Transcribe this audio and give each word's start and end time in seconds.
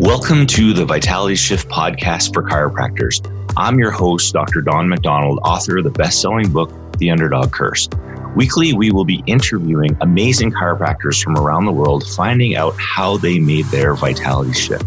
Welcome 0.00 0.48
to 0.48 0.72
the 0.72 0.84
Vitality 0.84 1.36
Shift 1.36 1.68
podcast 1.68 2.34
for 2.34 2.42
chiropractors. 2.42 3.24
I'm 3.56 3.78
your 3.78 3.92
host, 3.92 4.32
Dr. 4.32 4.60
Don 4.60 4.88
McDonald, 4.88 5.38
author 5.44 5.78
of 5.78 5.84
the 5.84 5.90
best 5.90 6.20
selling 6.20 6.50
book, 6.50 6.72
The 6.98 7.12
Underdog 7.12 7.52
Curse. 7.52 7.88
Weekly, 8.34 8.72
we 8.72 8.90
will 8.90 9.04
be 9.04 9.22
interviewing 9.26 9.96
amazing 10.00 10.50
chiropractors 10.50 11.22
from 11.22 11.36
around 11.36 11.66
the 11.66 11.72
world, 11.72 12.04
finding 12.08 12.56
out 12.56 12.74
how 12.76 13.18
they 13.18 13.38
made 13.38 13.66
their 13.66 13.94
vitality 13.94 14.52
shift. 14.52 14.84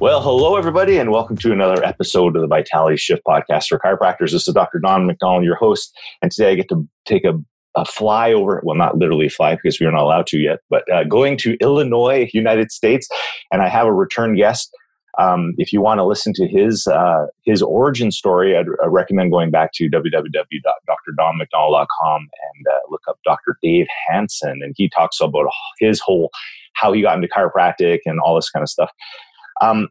Well, 0.00 0.20
hello, 0.20 0.56
everybody, 0.56 0.98
and 0.98 1.12
welcome 1.12 1.36
to 1.36 1.52
another 1.52 1.84
episode 1.84 2.34
of 2.34 2.42
the 2.42 2.48
Vitality 2.48 2.96
Shift 2.96 3.22
podcast 3.24 3.68
for 3.68 3.78
chiropractors. 3.78 4.32
This 4.32 4.48
is 4.48 4.54
Dr. 4.54 4.80
Don 4.80 5.06
McDonald, 5.06 5.44
your 5.44 5.54
host, 5.54 5.96
and 6.20 6.32
today 6.32 6.50
I 6.50 6.56
get 6.56 6.68
to 6.70 6.88
take 7.06 7.24
a, 7.24 7.34
a 7.76 7.84
fly 7.84 8.32
over, 8.32 8.60
well, 8.64 8.76
not 8.76 8.98
literally 8.98 9.28
fly 9.28 9.54
because 9.54 9.78
we 9.78 9.86
are 9.86 9.92
not 9.92 10.02
allowed 10.02 10.26
to 10.26 10.38
yet, 10.38 10.58
but 10.68 10.82
uh, 10.92 11.04
going 11.04 11.36
to 11.38 11.56
Illinois, 11.60 12.28
United 12.34 12.72
States, 12.72 13.06
and 13.52 13.62
I 13.62 13.68
have 13.68 13.86
a 13.86 13.92
return 13.92 14.34
guest. 14.34 14.76
Um, 15.18 15.54
if 15.56 15.72
you 15.72 15.80
want 15.80 15.98
to 15.98 16.04
listen 16.04 16.34
to 16.34 16.46
his 16.46 16.86
uh, 16.86 17.24
his 17.44 17.62
origin 17.62 18.12
story, 18.12 18.56
I'd, 18.56 18.66
I'd, 18.82 18.92
recommend 18.92 19.32
going 19.32 19.50
back 19.50 19.72
to 19.74 19.88
www.drdonmcdonald.com 19.88 22.20
and 22.20 22.66
uh, 22.70 22.78
look 22.90 23.00
up 23.08 23.18
Dr. 23.24 23.56
Dave 23.62 23.86
Hansen, 24.08 24.60
and 24.62 24.74
he 24.76 24.90
talks 24.90 25.18
about 25.20 25.46
his 25.80 26.00
whole 26.00 26.30
how 26.74 26.92
he 26.92 27.00
got 27.00 27.16
into 27.16 27.28
chiropractic 27.28 28.00
and 28.04 28.20
all 28.20 28.36
this 28.36 28.50
kind 28.50 28.62
of 28.62 28.68
stuff. 28.68 28.90
Um, 29.62 29.88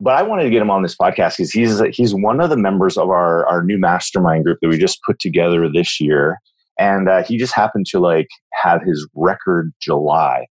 but 0.00 0.14
I 0.14 0.22
wanted 0.22 0.44
to 0.44 0.50
get 0.50 0.62
him 0.62 0.70
on 0.70 0.82
this 0.82 0.94
podcast 0.94 1.38
because 1.38 1.50
he's 1.50 1.80
he's 1.92 2.14
one 2.14 2.40
of 2.40 2.50
the 2.50 2.56
members 2.56 2.96
of 2.96 3.10
our 3.10 3.44
our 3.46 3.64
new 3.64 3.78
mastermind 3.78 4.44
group 4.44 4.58
that 4.62 4.68
we 4.68 4.78
just 4.78 5.00
put 5.04 5.18
together 5.18 5.68
this 5.68 6.00
year, 6.00 6.38
and 6.78 7.08
uh, 7.08 7.24
he 7.24 7.36
just 7.36 7.52
happened 7.54 7.86
to 7.86 7.98
like 7.98 8.28
have 8.62 8.80
his 8.82 9.08
record 9.14 9.72
July 9.80 10.46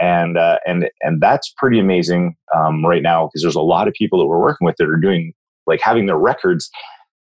and 0.00 0.36
uh, 0.36 0.58
and 0.66 0.88
and 1.02 1.20
that's 1.20 1.52
pretty 1.56 1.78
amazing 1.78 2.36
um, 2.54 2.84
right 2.84 3.02
now 3.02 3.26
because 3.26 3.42
there's 3.42 3.54
a 3.54 3.60
lot 3.60 3.88
of 3.88 3.94
people 3.94 4.18
that 4.18 4.26
we're 4.26 4.40
working 4.40 4.64
with 4.64 4.76
that 4.78 4.88
are 4.88 4.96
doing 4.96 5.32
like 5.66 5.80
having 5.80 6.06
their 6.06 6.18
records 6.18 6.70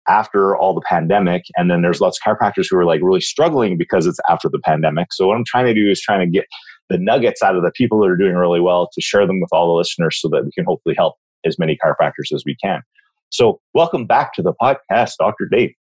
after 0.09 0.57
all 0.57 0.73
the 0.73 0.83
pandemic 0.83 1.43
and 1.57 1.71
then 1.71 1.83
there's 1.83 2.01
lots 2.01 2.19
of 2.19 2.39
chiropractors 2.39 2.67
who 2.71 2.77
are 2.77 2.85
like 2.85 3.01
really 3.03 3.21
struggling 3.21 3.77
because 3.77 4.07
it's 4.07 4.19
after 4.29 4.49
the 4.49 4.61
pandemic. 4.61 5.13
So 5.13 5.27
what 5.27 5.37
i'm 5.37 5.45
trying 5.45 5.67
to 5.67 5.75
do 5.75 5.91
is 5.91 6.01
trying 6.01 6.21
to 6.21 6.31
get 6.31 6.47
the 6.89 6.99
nuggets 6.99 7.43
out 7.43 7.57
of 7.57 7.63
the 7.63 7.73
people 7.73 8.01
that 8.01 8.07
are 8.07 8.17
doing 8.17 8.35
really 8.35 8.61
well 8.61 8.89
to 8.93 9.01
share 9.01 9.27
them 9.27 9.41
with 9.41 9.51
all 9.53 9.67
the 9.67 9.75
listeners 9.75 10.21
so 10.21 10.29
that 10.29 10.45
we 10.45 10.51
can 10.53 10.65
hopefully 10.65 10.95
help 10.97 11.15
as 11.45 11.59
many 11.59 11.77
chiropractors 11.85 12.33
as 12.33 12.45
we 12.47 12.57
can. 12.63 12.83
So 13.31 13.61
welcome 13.75 14.07
back 14.07 14.33
to 14.35 14.43
the 14.43 14.55
podcast 14.61 15.13
dr 15.19 15.49
dave. 15.51 15.73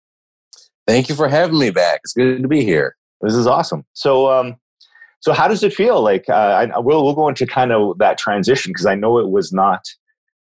Thank 0.86 1.08
you 1.08 1.14
for 1.14 1.28
having 1.28 1.58
me 1.58 1.70
back. 1.70 2.00
It's 2.04 2.12
good 2.12 2.42
to 2.42 2.48
be 2.48 2.64
here. 2.64 2.96
This 3.20 3.34
is 3.34 3.46
awesome. 3.46 3.84
So 3.92 4.30
um, 4.30 4.56
so 5.20 5.32
how 5.32 5.48
does 5.48 5.62
it 5.62 5.74
feel? 5.74 6.02
Like 6.02 6.24
uh, 6.28 6.68
I, 6.74 6.78
we'll 6.78 7.04
we'll 7.04 7.14
go 7.14 7.28
into 7.28 7.46
kind 7.46 7.72
of 7.72 7.98
that 7.98 8.18
transition 8.18 8.70
because 8.70 8.86
I 8.86 8.94
know 8.94 9.18
it 9.18 9.28
was 9.28 9.52
not 9.52 9.80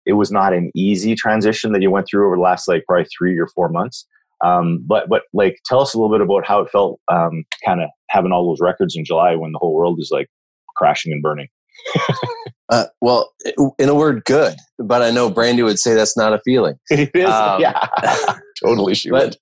it 0.07 0.15
was 0.15 0.31
not 0.31 0.53
an 0.53 0.71
easy 0.75 1.15
transition 1.15 1.73
that 1.73 1.83
you 1.83 1.91
went 1.91 2.07
through 2.09 2.27
over 2.27 2.37
the 2.37 2.43
last 2.43 2.69
like 2.69 2.85
probably 2.87 3.07
three 3.17 3.37
or 3.39 3.49
four 3.49 3.69
months. 3.69 4.07
Um, 4.45 4.85
but 4.87 5.09
but 5.09 5.23
like 5.33 5.59
tell 5.67 5.81
us 5.81 5.95
a 5.95 5.99
little 5.99 6.15
bit 6.15 6.21
about 6.21 6.47
how 6.47 6.61
it 6.61 6.71
felt, 6.71 7.01
um, 7.11 7.45
kind 7.65 7.83
of 7.83 7.89
having 8.11 8.33
all 8.33 8.49
those 8.49 8.61
records 8.61 8.95
in 8.97 9.05
July 9.05 9.35
when 9.35 9.53
the 9.53 9.59
whole 9.59 9.75
world 9.75 9.99
is 9.99 10.11
like 10.13 10.29
crashing 10.77 11.13
and 11.13 11.23
burning. 11.23 11.49
uh, 12.71 12.87
well, 13.01 13.33
in 13.79 13.89
a 13.89 13.95
word, 13.95 14.25
good. 14.25 14.57
But 14.79 15.03
I 15.03 15.11
know 15.11 15.31
Brandy 15.31 15.63
would 15.63 15.79
say 15.79 15.95
that's 15.95 16.17
not 16.17 16.33
a 16.33 16.41
feeling. 16.45 16.77
It 16.91 17.11
is, 17.15 17.29
um, 17.29 17.61
yeah, 17.61 17.89
totally. 18.65 18.95
She 18.95 19.11
but, 19.11 19.25
would. 19.25 19.37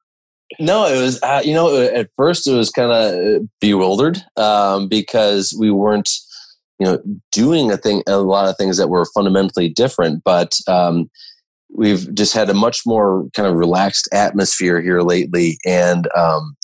No, 0.58 0.86
it 0.86 1.00
was, 1.00 1.22
uh, 1.22 1.42
you 1.44 1.54
know, 1.54 1.80
at 1.80 2.08
first 2.16 2.46
it 2.46 2.54
was 2.54 2.70
kind 2.70 2.92
of 2.92 3.48
bewildered 3.60 4.22
um, 4.36 4.88
because 4.88 5.56
we 5.58 5.70
weren't, 5.70 6.10
you 6.78 6.86
know, 6.86 6.98
doing 7.32 7.70
a 7.70 7.76
thing, 7.76 8.02
a 8.06 8.18
lot 8.18 8.48
of 8.48 8.56
things 8.56 8.76
that 8.76 8.88
were 8.88 9.06
fundamentally 9.14 9.68
different. 9.68 10.22
But 10.24 10.52
um, 10.68 11.10
we've 11.74 12.12
just 12.14 12.34
had 12.34 12.50
a 12.50 12.54
much 12.54 12.82
more 12.86 13.26
kind 13.34 13.48
of 13.48 13.56
relaxed 13.56 14.08
atmosphere 14.12 14.80
here 14.80 15.00
lately. 15.00 15.58
And 15.66 16.08
um, 16.16 16.56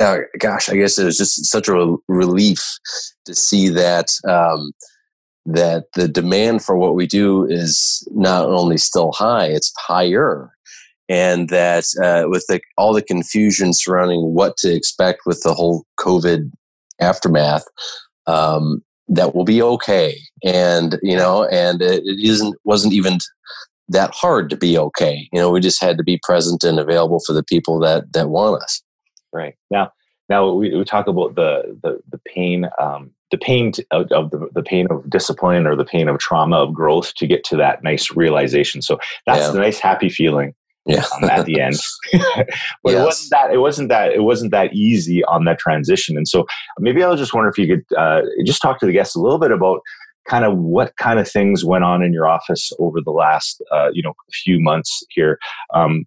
uh, 0.00 0.18
gosh, 0.38 0.68
I 0.68 0.76
guess 0.76 0.98
it 0.98 1.04
was 1.04 1.18
just 1.18 1.46
such 1.46 1.68
a 1.68 1.96
relief 2.08 2.62
to 3.26 3.34
see 3.34 3.68
that 3.68 4.08
um, 4.28 4.72
that 5.44 5.84
the 5.94 6.08
demand 6.08 6.64
for 6.64 6.76
what 6.76 6.94
we 6.94 7.06
do 7.06 7.44
is 7.44 8.06
not 8.12 8.46
only 8.46 8.78
still 8.78 9.12
high, 9.12 9.46
it's 9.46 9.72
higher 9.78 10.52
and 11.12 11.50
that 11.50 11.84
uh, 12.02 12.26
with 12.26 12.46
the, 12.48 12.58
all 12.78 12.94
the 12.94 13.02
confusion 13.02 13.74
surrounding 13.74 14.32
what 14.32 14.56
to 14.56 14.74
expect 14.74 15.20
with 15.26 15.42
the 15.42 15.52
whole 15.52 15.84
COVID 16.00 16.50
aftermath, 17.02 17.64
um, 18.26 18.82
that 19.08 19.34
will 19.34 19.44
be 19.44 19.60
okay. 19.60 20.16
And 20.42 20.98
you 21.02 21.14
know, 21.14 21.44
and 21.44 21.82
it, 21.82 22.02
it 22.06 22.26
isn't 22.26 22.56
wasn't 22.64 22.94
even 22.94 23.18
that 23.88 24.14
hard 24.14 24.48
to 24.50 24.56
be 24.56 24.78
okay. 24.78 25.28
You 25.34 25.40
know, 25.40 25.50
we 25.50 25.60
just 25.60 25.82
had 25.82 25.98
to 25.98 26.02
be 26.02 26.18
present 26.22 26.64
and 26.64 26.78
available 26.78 27.20
for 27.26 27.34
the 27.34 27.44
people 27.44 27.78
that 27.80 28.10
that 28.14 28.30
want 28.30 28.62
us. 28.62 28.82
Right 29.34 29.54
now, 29.70 29.92
now 30.30 30.50
we, 30.50 30.74
we 30.74 30.82
talk 30.82 31.08
about 31.08 31.34
the 31.34 31.78
the, 31.82 32.00
the 32.10 32.20
pain. 32.26 32.70
Um, 32.80 33.10
the 33.30 33.38
pain 33.38 33.72
of, 33.90 34.12
of 34.12 34.30
the, 34.30 34.46
the, 34.52 34.62
pain 34.62 34.86
of 34.90 35.08
discipline 35.08 35.66
or 35.66 35.74
the 35.74 35.86
pain 35.86 36.06
of 36.06 36.18
trauma 36.18 36.56
of 36.56 36.74
growth 36.74 37.14
to 37.14 37.26
get 37.26 37.42
to 37.44 37.56
that 37.56 37.82
nice 37.82 38.14
realization. 38.14 38.82
So 38.82 38.98
that's 39.24 39.46
yeah. 39.46 39.52
the 39.52 39.58
nice 39.60 39.78
happy 39.78 40.10
feeling 40.10 40.54
yeah. 40.86 41.04
um, 41.16 41.24
at 41.24 41.46
the 41.46 41.60
end. 41.60 41.76
but 42.82 42.92
yes. 42.92 42.94
it 42.94 43.04
wasn't 43.04 43.30
that 43.30 43.52
it 43.52 43.58
wasn't 43.58 43.88
that 43.88 44.12
it 44.12 44.22
wasn't 44.22 44.50
that 44.52 44.72
easy 44.74 45.24
on 45.24 45.44
that 45.44 45.58
transition. 45.58 46.16
And 46.16 46.28
so 46.28 46.46
maybe 46.78 47.02
I 47.02 47.08
was 47.08 47.20
just 47.20 47.34
wondering 47.34 47.52
if 47.54 47.58
you 47.58 47.76
could 47.76 47.96
uh, 47.96 48.22
just 48.44 48.62
talk 48.62 48.78
to 48.80 48.86
the 48.86 48.92
guests 48.92 49.14
a 49.14 49.20
little 49.20 49.38
bit 49.38 49.50
about 49.50 49.80
kind 50.28 50.44
of 50.44 50.56
what 50.56 50.96
kind 50.98 51.18
of 51.18 51.28
things 51.28 51.64
went 51.64 51.84
on 51.84 52.02
in 52.02 52.12
your 52.12 52.28
office 52.28 52.72
over 52.78 53.00
the 53.00 53.10
last 53.10 53.62
uh, 53.72 53.90
you 53.92 54.02
know 54.02 54.14
few 54.32 54.60
months 54.60 55.04
here. 55.10 55.38
Um, 55.74 56.04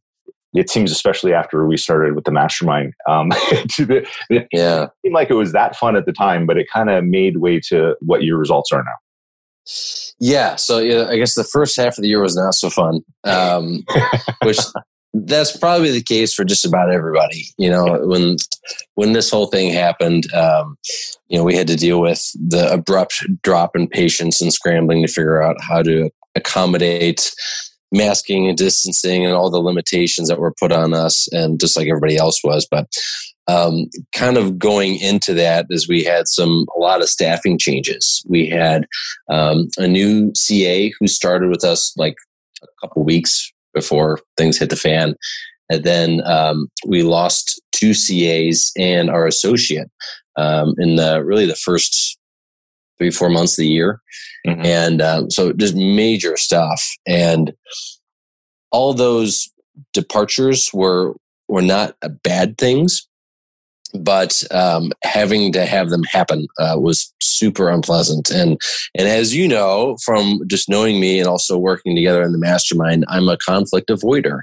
it 0.53 0.69
seems, 0.69 0.89
especially 0.89 1.33
after 1.33 1.67
we 1.67 1.75
started 1.75 2.15
with 2.15 2.23
the 2.23 2.31
mastermind, 2.31 2.93
um, 3.09 3.29
the, 3.29 4.07
it 4.29 4.47
yeah. 4.53 4.87
seemed 5.01 5.13
like 5.13 5.29
it 5.29 5.33
was 5.33 5.51
that 5.51 5.75
fun 5.75 5.97
at 5.97 6.05
the 6.05 6.13
time, 6.13 6.45
but 6.45 6.57
it 6.57 6.67
kind 6.71 6.89
of 6.89 7.03
made 7.03 7.37
way 7.37 7.59
to 7.67 7.95
what 7.99 8.23
your 8.23 8.37
results 8.37 8.71
are 8.71 8.81
now. 8.81 8.95
Yeah, 10.19 10.55
so 10.55 10.79
yeah, 10.79 11.07
I 11.09 11.17
guess 11.17 11.35
the 11.35 11.43
first 11.43 11.75
half 11.77 11.97
of 11.97 12.01
the 12.01 12.07
year 12.07 12.21
was 12.21 12.35
not 12.35 12.53
so 12.53 12.69
fun, 12.69 13.01
um, 13.23 13.83
which 14.43 14.59
that's 15.13 15.55
probably 15.55 15.91
the 15.91 16.03
case 16.03 16.33
for 16.33 16.43
just 16.43 16.65
about 16.65 16.91
everybody. 16.91 17.45
You 17.57 17.69
know, 17.69 17.99
when 18.03 18.35
when 18.95 19.13
this 19.13 19.31
whole 19.31 19.47
thing 19.47 19.73
happened, 19.73 20.31
um, 20.33 20.77
you 21.27 21.37
know, 21.37 21.43
we 21.43 21.55
had 21.55 21.67
to 21.67 21.75
deal 21.75 22.01
with 22.01 22.21
the 22.33 22.71
abrupt 22.71 23.23
drop 23.41 23.75
in 23.75 23.87
patients 23.87 24.41
and 24.41 24.53
scrambling 24.53 25.01
to 25.01 25.11
figure 25.11 25.41
out 25.41 25.57
how 25.61 25.81
to 25.83 26.09
accommodate 26.35 27.33
masking 27.91 28.47
and 28.47 28.57
distancing 28.57 29.25
and 29.25 29.33
all 29.33 29.49
the 29.49 29.57
limitations 29.59 30.27
that 30.27 30.39
were 30.39 30.53
put 30.59 30.71
on 30.71 30.93
us, 30.93 31.27
and 31.31 31.59
just 31.59 31.77
like 31.77 31.87
everybody 31.87 32.17
else 32.17 32.41
was. 32.43 32.67
But 32.69 32.87
um, 33.47 33.88
kind 34.13 34.38
of 34.38 34.57
going 34.57 35.00
into 35.00 35.33
that 35.33 35.67
as 35.72 35.88
we 35.88 36.03
had 36.03 36.28
some 36.28 36.66
a 36.75 36.79
lot 36.79 37.01
of 37.01 37.09
staffing 37.09 37.57
changes. 37.57 38.23
We 38.28 38.47
had 38.47 38.88
um, 39.29 39.67
a 39.78 39.88
new 39.88 40.31
CA 40.35 40.91
who 41.00 41.07
started 41.07 41.50
with 41.50 41.63
us 41.63 41.94
like 41.97 42.16
a 42.63 42.67
couple 42.81 43.03
weeks 43.03 43.51
before 43.73 44.19
things 44.38 44.57
hit 44.57 44.69
the 44.69 44.75
fan, 44.75 45.16
and 45.69 45.84
then 45.84 46.22
um, 46.25 46.69
we 46.88 47.03
lost 47.03 47.61
two 47.72 47.94
CAs 47.94 48.72
and 48.78 49.09
our 49.09 49.28
associate 49.28 49.89
um, 50.38 50.73
in 50.78 50.95
the 50.95 51.23
really 51.23 51.45
the 51.45 51.55
first 51.55 52.17
three 52.97 53.11
four 53.11 53.29
months 53.29 53.53
of 53.53 53.64
the 53.64 53.69
year, 53.69 54.02
mm-hmm. 54.47 54.66
and 54.66 55.02
um, 55.02 55.29
so 55.29 55.53
just 55.53 55.75
major 55.75 56.35
stuff 56.37 56.81
and 57.05 57.53
all 58.72 58.93
those 58.93 59.49
departures 59.93 60.69
were 60.73 61.16
were 61.47 61.61
not 61.61 61.96
bad 62.23 62.58
things 62.58 63.08
but 64.03 64.43
um, 64.51 64.91
having 65.03 65.51
to 65.53 65.65
have 65.65 65.89
them 65.89 66.03
happen 66.03 66.47
uh, 66.59 66.75
was 66.79 67.13
super 67.21 67.69
unpleasant. 67.69 68.29
And 68.29 68.59
and 68.97 69.07
as 69.07 69.35
you 69.35 69.47
know 69.47 69.97
from 70.03 70.41
just 70.47 70.69
knowing 70.69 70.99
me 70.99 71.19
and 71.19 71.27
also 71.27 71.57
working 71.57 71.95
together 71.95 72.23
in 72.23 72.31
the 72.31 72.37
mastermind, 72.37 73.05
I'm 73.07 73.29
a 73.29 73.37
conflict 73.37 73.89
avoider. 73.89 74.41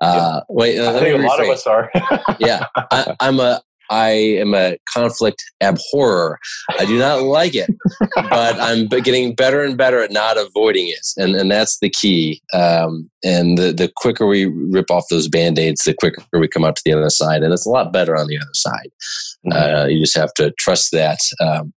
Uh, 0.00 0.40
yeah. 0.40 0.40
Wait, 0.48 0.78
uh, 0.78 0.90
I 0.90 1.00
think 1.00 1.22
a 1.22 1.26
lot 1.26 1.42
of 1.42 1.48
us 1.48 1.66
are. 1.66 1.90
yeah, 2.38 2.66
I, 2.76 3.16
I'm 3.20 3.40
a 3.40 3.62
I 3.90 4.10
am 4.10 4.54
a 4.54 4.76
conflict 4.92 5.44
abhorrer. 5.62 6.36
I 6.78 6.84
do 6.84 6.98
not 6.98 7.22
like 7.22 7.54
it, 7.54 7.70
but 8.14 8.60
I'm 8.60 8.86
getting 8.86 9.34
better 9.34 9.62
and 9.62 9.76
better 9.76 10.00
at 10.00 10.10
not 10.10 10.36
avoiding 10.38 10.88
it, 10.88 11.06
and 11.16 11.34
and 11.34 11.50
that's 11.50 11.78
the 11.80 11.90
key. 11.90 12.42
Um, 12.52 13.10
and 13.24 13.58
the 13.58 13.72
the 13.72 13.92
quicker 13.96 14.26
we 14.26 14.46
rip 14.46 14.90
off 14.90 15.04
those 15.10 15.28
band 15.28 15.58
aids, 15.58 15.82
the 15.84 15.94
quicker 15.94 16.22
we 16.32 16.48
come 16.48 16.64
out 16.64 16.76
to 16.76 16.82
the 16.84 16.92
other 16.92 17.10
side, 17.10 17.42
and 17.42 17.52
it's 17.52 17.66
a 17.66 17.70
lot 17.70 17.92
better 17.92 18.16
on 18.16 18.26
the 18.26 18.38
other 18.38 18.54
side. 18.54 18.90
Mm-hmm. 19.46 19.52
Uh, 19.52 19.84
you 19.86 20.00
just 20.00 20.16
have 20.16 20.32
to 20.34 20.52
trust 20.58 20.90
that. 20.92 21.18
Um, 21.40 21.72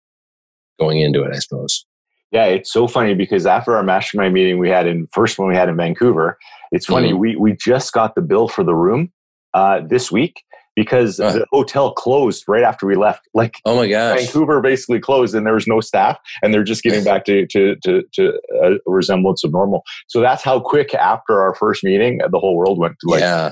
going 0.79 1.01
into 1.01 1.23
it, 1.23 1.35
I 1.35 1.39
suppose. 1.39 1.85
Yeah, 2.33 2.47
it's 2.47 2.73
so 2.73 2.89
funny 2.89 3.15
because 3.15 3.47
after 3.47 3.77
our 3.77 3.85
mastermind 3.85 4.35
meeting 4.35 4.59
we 4.59 4.69
had 4.69 4.87
in 4.87 5.07
first 5.13 5.39
one 5.39 5.49
we 5.49 5.55
had 5.55 5.69
in 5.69 5.77
Vancouver, 5.77 6.37
it's 6.73 6.87
funny 6.87 7.11
mm-hmm. 7.11 7.19
we 7.19 7.37
we 7.37 7.57
just 7.57 7.93
got 7.93 8.15
the 8.17 8.23
bill 8.23 8.49
for 8.49 8.65
the 8.65 8.75
room 8.75 9.13
uh, 9.55 9.81
this 9.89 10.11
week 10.11 10.43
because 10.77 11.21
uh, 11.21 11.33
the 11.33 11.47
hotel 11.53 11.93
closed 11.93 12.45
right 12.49 12.63
after 12.63 12.87
we 12.87 12.97
left. 12.97 13.23
Like, 13.35 13.57
oh 13.65 13.75
my 13.75 13.89
gosh, 13.89 14.21
Vancouver 14.21 14.61
basically 14.61 15.01
closed, 15.01 15.35
and 15.35 15.45
there 15.45 15.55
was 15.55 15.67
no 15.67 15.81
staff, 15.81 16.19
and 16.41 16.55
they're 16.55 16.63
just 16.63 16.85
getting 16.85 17.03
back 17.11 17.25
to 17.25 17.47
to 17.49 17.75
to, 17.83 18.05
to 18.13 18.41
a 18.63 18.71
resemblance 18.87 19.43
of 19.43 19.51
normal. 19.51 19.83
So 20.07 20.21
that's 20.21 20.43
how 20.45 20.61
quick 20.61 20.95
after 20.95 21.41
our 21.41 21.55
first 21.57 21.83
meeting, 21.83 22.19
the 22.19 22.39
whole 22.39 22.57
world 22.57 22.79
went 22.79 22.95
to 23.01 23.11
like. 23.11 23.21
Yeah, 23.21 23.51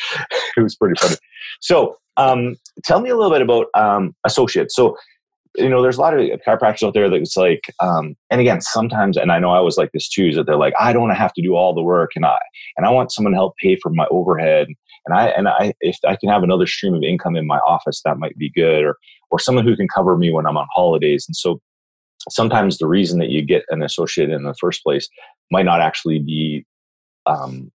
it 0.56 0.60
was 0.60 0.76
pretty 0.76 1.00
funny. 1.00 1.16
So, 1.60 1.96
um, 2.18 2.56
tell 2.84 3.00
me 3.00 3.08
a 3.08 3.16
little 3.16 3.32
bit 3.32 3.40
about 3.42 3.66
um, 3.74 4.14
associates. 4.26 4.74
So. 4.74 4.96
You 5.58 5.68
know, 5.68 5.82
there's 5.82 5.98
a 5.98 6.00
lot 6.00 6.18
of 6.18 6.20
chiropractors 6.48 6.82
out 6.82 6.94
there 6.94 7.10
that's 7.10 7.36
like, 7.36 7.60
um, 7.78 8.14
and 8.30 8.40
again, 8.40 8.62
sometimes, 8.62 9.18
and 9.18 9.30
I 9.30 9.38
know 9.38 9.50
I 9.50 9.60
was 9.60 9.76
like 9.76 9.90
this 9.92 10.08
too, 10.08 10.28
is 10.28 10.36
that 10.36 10.46
they're 10.46 10.56
like, 10.56 10.72
I 10.80 10.94
don't 10.94 11.10
have 11.10 11.34
to 11.34 11.42
do 11.42 11.56
all 11.56 11.74
the 11.74 11.82
work, 11.82 12.12
and 12.16 12.24
I 12.24 12.38
and 12.78 12.86
I 12.86 12.90
want 12.90 13.12
someone 13.12 13.32
to 13.32 13.36
help 13.36 13.58
pay 13.58 13.76
for 13.76 13.90
my 13.90 14.06
overhead 14.10 14.68
and 15.06 15.16
I 15.16 15.26
and 15.28 15.48
I 15.48 15.74
if 15.80 15.98
I 16.06 16.16
can 16.16 16.28
have 16.28 16.42
another 16.42 16.66
stream 16.66 16.94
of 16.94 17.02
income 17.02 17.36
in 17.36 17.46
my 17.46 17.58
office, 17.58 18.02
that 18.04 18.18
might 18.18 18.36
be 18.36 18.50
good, 18.50 18.84
or 18.84 18.96
or 19.30 19.38
someone 19.38 19.66
who 19.66 19.76
can 19.76 19.88
cover 19.88 20.16
me 20.16 20.32
when 20.32 20.46
I'm 20.46 20.56
on 20.56 20.66
holidays. 20.74 21.24
And 21.28 21.36
so 21.36 21.60
sometimes 22.30 22.78
the 22.78 22.86
reason 22.86 23.18
that 23.18 23.30
you 23.30 23.42
get 23.42 23.64
an 23.70 23.82
associate 23.82 24.30
in 24.30 24.44
the 24.44 24.54
first 24.60 24.82
place 24.82 25.08
might 25.50 25.64
not 25.64 25.80
actually 25.80 26.18
be 26.18 26.64
um, 27.26 27.70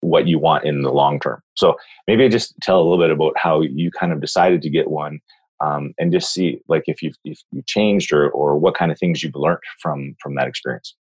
what 0.00 0.28
you 0.28 0.38
want 0.38 0.64
in 0.64 0.82
the 0.82 0.92
long 0.92 1.18
term. 1.18 1.42
So 1.54 1.76
maybe 2.06 2.24
I 2.24 2.28
just 2.28 2.54
tell 2.62 2.80
a 2.80 2.82
little 2.82 2.98
bit 2.98 3.10
about 3.10 3.32
how 3.36 3.62
you 3.62 3.90
kind 3.90 4.12
of 4.12 4.20
decided 4.20 4.62
to 4.62 4.70
get 4.70 4.90
one. 4.90 5.20
Um, 5.62 5.92
and 5.98 6.10
just 6.10 6.32
see 6.32 6.58
like 6.68 6.84
if 6.86 7.02
you've 7.02 7.16
if 7.24 7.38
you 7.52 7.62
changed 7.66 8.14
or 8.14 8.30
or 8.30 8.56
what 8.56 8.74
kind 8.74 8.90
of 8.90 8.98
things 8.98 9.22
you've 9.22 9.36
learned 9.36 9.58
from 9.82 10.16
from 10.18 10.34
that 10.36 10.48
experience 10.48 10.96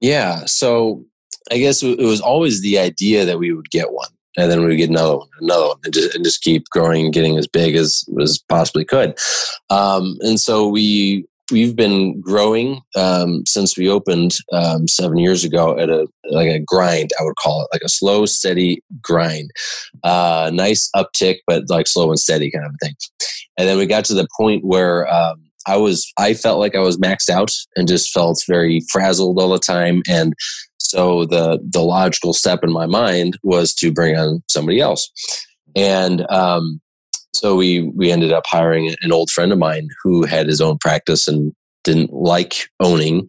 yeah 0.00 0.46
so 0.46 1.04
i 1.52 1.58
guess 1.58 1.82
it 1.82 2.00
was 2.00 2.22
always 2.22 2.62
the 2.62 2.78
idea 2.78 3.26
that 3.26 3.38
we 3.38 3.52
would 3.52 3.68
get 3.68 3.92
one 3.92 4.08
and 4.36 4.50
then 4.50 4.64
we 4.64 4.76
get 4.76 4.90
another 4.90 5.18
one, 5.18 5.28
another 5.40 5.68
one, 5.68 5.76
and 5.84 5.94
just, 5.94 6.14
and 6.14 6.24
just 6.24 6.42
keep 6.42 6.64
growing 6.70 7.06
and 7.06 7.14
getting 7.14 7.36
as 7.36 7.46
big 7.46 7.74
as 7.74 8.04
as 8.20 8.38
possibly 8.48 8.84
could. 8.84 9.18
Um, 9.70 10.18
and 10.20 10.38
so 10.38 10.68
we 10.68 11.26
we've 11.50 11.76
been 11.76 12.20
growing 12.20 12.80
um, 12.96 13.44
since 13.46 13.76
we 13.76 13.88
opened 13.88 14.36
um, 14.52 14.86
seven 14.86 15.18
years 15.18 15.44
ago 15.44 15.78
at 15.78 15.90
a 15.90 16.06
like 16.30 16.48
a 16.48 16.60
grind 16.60 17.10
i 17.18 17.24
would 17.24 17.34
call 17.42 17.62
it 17.62 17.68
like 17.72 17.82
a 17.84 17.88
slow 17.88 18.24
steady 18.24 18.82
grind. 19.02 19.50
Uh, 20.04 20.50
nice 20.52 20.88
uptick 20.94 21.38
but 21.46 21.64
like 21.68 21.86
slow 21.86 22.08
and 22.10 22.18
steady 22.18 22.50
kind 22.50 22.66
of 22.66 22.72
thing. 22.82 22.94
And 23.58 23.68
then 23.68 23.78
we 23.78 23.86
got 23.86 24.04
to 24.06 24.14
the 24.14 24.28
point 24.38 24.64
where 24.64 25.12
um, 25.12 25.42
i 25.66 25.76
was 25.76 26.10
i 26.18 26.34
felt 26.34 26.58
like 26.58 26.74
i 26.74 26.80
was 26.80 26.98
maxed 26.98 27.28
out 27.28 27.50
and 27.76 27.88
just 27.88 28.12
felt 28.12 28.42
very 28.46 28.80
frazzled 28.90 29.38
all 29.38 29.50
the 29.50 29.58
time. 29.58 30.02
And 30.08 30.34
so 30.90 31.24
the 31.24 31.60
the 31.62 31.82
logical 31.82 32.32
step 32.32 32.64
in 32.64 32.72
my 32.72 32.86
mind 32.86 33.38
was 33.44 33.72
to 33.74 33.92
bring 33.92 34.16
on 34.16 34.42
somebody 34.48 34.80
else, 34.80 35.08
and 35.76 36.28
um, 36.30 36.80
so 37.32 37.54
we 37.54 37.82
we 37.94 38.10
ended 38.10 38.32
up 38.32 38.42
hiring 38.46 38.94
an 39.02 39.12
old 39.12 39.30
friend 39.30 39.52
of 39.52 39.58
mine 39.58 39.88
who 40.02 40.24
had 40.24 40.48
his 40.48 40.60
own 40.60 40.78
practice 40.78 41.28
and 41.28 41.52
didn't 41.84 42.12
like 42.12 42.68
owning. 42.80 43.26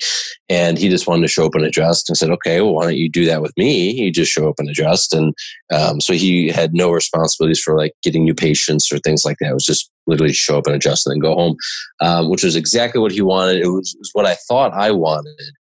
And 0.49 0.77
he 0.77 0.89
just 0.89 1.07
wanted 1.07 1.21
to 1.21 1.27
show 1.27 1.45
up 1.45 1.55
and 1.55 1.63
adjust 1.63 2.09
and 2.09 2.17
said 2.17 2.31
okay 2.31 2.61
well 2.61 2.73
why 2.73 2.83
don't 2.85 2.97
you 2.97 3.09
do 3.09 3.25
that 3.25 3.43
with 3.43 3.53
me? 3.57 3.91
You 3.91 4.11
just 4.11 4.31
show 4.31 4.49
up 4.49 4.55
and 4.57 4.67
adjust 4.67 5.13
and 5.13 5.35
um, 5.71 6.01
so 6.01 6.13
he 6.13 6.47
had 6.49 6.73
no 6.73 6.89
responsibilities 6.89 7.61
for 7.61 7.77
like 7.77 7.93
getting 8.01 8.23
new 8.23 8.33
patients 8.33 8.91
or 8.91 8.97
things 8.97 9.21
like 9.23 9.37
that. 9.39 9.51
It 9.51 9.53
was 9.53 9.65
just 9.65 9.91
literally 10.07 10.33
show 10.33 10.57
up 10.57 10.65
and 10.65 10.75
adjust 10.75 11.05
and 11.05 11.13
then 11.13 11.19
go 11.19 11.35
home 11.35 11.55
um, 12.01 12.31
which 12.31 12.43
was 12.43 12.55
exactly 12.55 12.99
what 12.99 13.11
he 13.11 13.21
wanted. 13.21 13.61
It 13.61 13.67
was, 13.67 13.95
was 13.99 14.09
what 14.13 14.25
i 14.25 14.35
thought 14.49 14.73
i 14.73 14.89
wanted. 14.89 15.53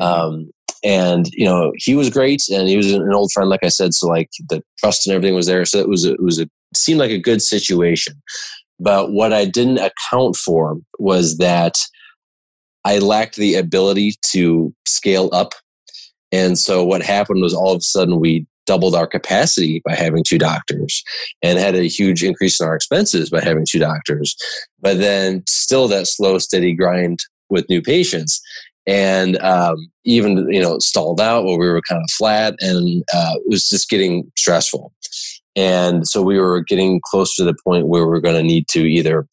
Um, 0.00 0.50
and 0.84 1.26
you 1.32 1.46
know 1.46 1.72
he 1.76 1.94
was 1.94 2.10
great 2.10 2.42
and 2.50 2.68
he 2.68 2.76
was 2.76 2.92
an 2.92 3.12
old 3.12 3.32
friend 3.32 3.48
like 3.48 3.64
i 3.64 3.68
said 3.68 3.94
so 3.94 4.06
like 4.06 4.28
the 4.50 4.62
trust 4.78 5.06
and 5.06 5.14
everything 5.14 5.34
was 5.34 5.46
there. 5.46 5.64
So 5.64 5.78
it 5.78 5.88
was 5.88 6.04
a, 6.04 6.12
it 6.12 6.22
was 6.22 6.38
a 6.38 6.48
seemed 6.74 7.00
like 7.00 7.10
a 7.10 7.18
good 7.18 7.40
situation. 7.40 8.14
But 8.78 9.12
what 9.12 9.32
i 9.32 9.44
didn't 9.44 9.78
account 9.78 10.36
for 10.36 10.76
was 10.98 11.38
that 11.38 11.76
i 12.84 12.98
lacked 12.98 13.36
the 13.36 13.54
ability 13.54 14.14
to 14.32 14.74
scale 14.86 15.30
up. 15.32 15.54
And 16.32 16.58
so 16.58 16.84
what 16.84 17.02
happened 17.02 17.42
was 17.42 17.54
all 17.54 17.72
of 17.72 17.78
a 17.78 17.82
sudden 17.82 18.20
we 18.20 18.46
doubled 18.66 18.94
our 18.94 19.06
capacity 19.06 19.82
by 19.84 19.94
having 19.94 20.24
two 20.26 20.38
doctors 20.38 21.02
and 21.42 21.58
had 21.58 21.74
a 21.74 21.86
huge 21.86 22.24
increase 22.24 22.60
in 22.60 22.66
our 22.66 22.74
expenses 22.74 23.30
by 23.30 23.40
having 23.40 23.64
two 23.68 23.78
doctors. 23.78 24.34
But 24.80 24.98
then 24.98 25.44
still 25.46 25.86
that 25.88 26.06
slow 26.06 26.38
steady 26.38 26.72
grind 26.72 27.20
with 27.50 27.68
new 27.68 27.82
patients 27.82 28.40
and 28.86 29.36
um, 29.38 29.76
even 30.04 30.46
you 30.50 30.60
know 30.60 30.78
stalled 30.78 31.20
out 31.20 31.44
where 31.44 31.58
we 31.58 31.68
were 31.68 31.82
kind 31.88 32.02
of 32.02 32.10
flat 32.10 32.54
and 32.60 33.02
uh, 33.14 33.34
it 33.36 33.48
was 33.48 33.68
just 33.68 33.88
getting 33.88 34.30
stressful 34.36 34.92
and 35.56 36.06
so 36.06 36.22
we 36.22 36.38
were 36.38 36.62
getting 36.62 37.00
close 37.04 37.34
to 37.36 37.44
the 37.44 37.54
point 37.64 37.86
where 37.86 38.04
we 38.04 38.10
we're 38.10 38.20
going 38.20 38.36
to 38.36 38.42
need 38.42 38.66
to 38.68 38.80
either 38.80 39.26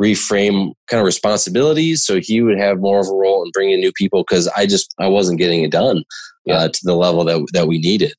reframe 0.00 0.72
kind 0.88 1.00
of 1.00 1.06
responsibilities 1.06 2.04
so 2.04 2.20
he 2.20 2.42
would 2.42 2.58
have 2.58 2.78
more 2.78 3.00
of 3.00 3.08
a 3.08 3.14
role 3.14 3.42
in 3.42 3.50
bringing 3.52 3.80
new 3.80 3.92
people 3.92 4.24
because 4.28 4.46
i 4.56 4.66
just 4.66 4.94
i 4.98 5.06
wasn't 5.06 5.38
getting 5.38 5.62
it 5.62 5.70
done 5.70 6.02
yeah. 6.44 6.54
uh, 6.56 6.68
to 6.68 6.80
the 6.84 6.94
level 6.94 7.24
that, 7.24 7.46
that 7.52 7.66
we 7.66 7.78
needed 7.78 8.12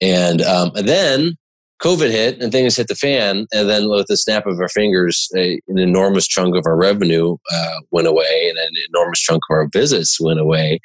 and, 0.00 0.42
um, 0.42 0.72
and 0.74 0.88
then 0.88 1.36
COVID 1.82 2.10
hit 2.10 2.40
and 2.40 2.52
things 2.52 2.76
hit 2.76 2.86
the 2.86 2.94
fan, 2.94 3.46
and 3.52 3.68
then 3.68 3.88
with 3.88 4.06
the 4.06 4.16
snap 4.16 4.46
of 4.46 4.58
our 4.60 4.68
fingers, 4.68 5.28
a, 5.36 5.60
an 5.68 5.78
enormous 5.78 6.28
chunk 6.28 6.56
of 6.56 6.64
our 6.64 6.76
revenue 6.76 7.36
uh, 7.52 7.80
went 7.90 8.06
away, 8.06 8.48
and 8.48 8.58
an 8.58 8.72
enormous 8.94 9.20
chunk 9.20 9.40
of 9.50 9.54
our 9.54 9.68
visits 9.72 10.20
went 10.20 10.38
away, 10.38 10.78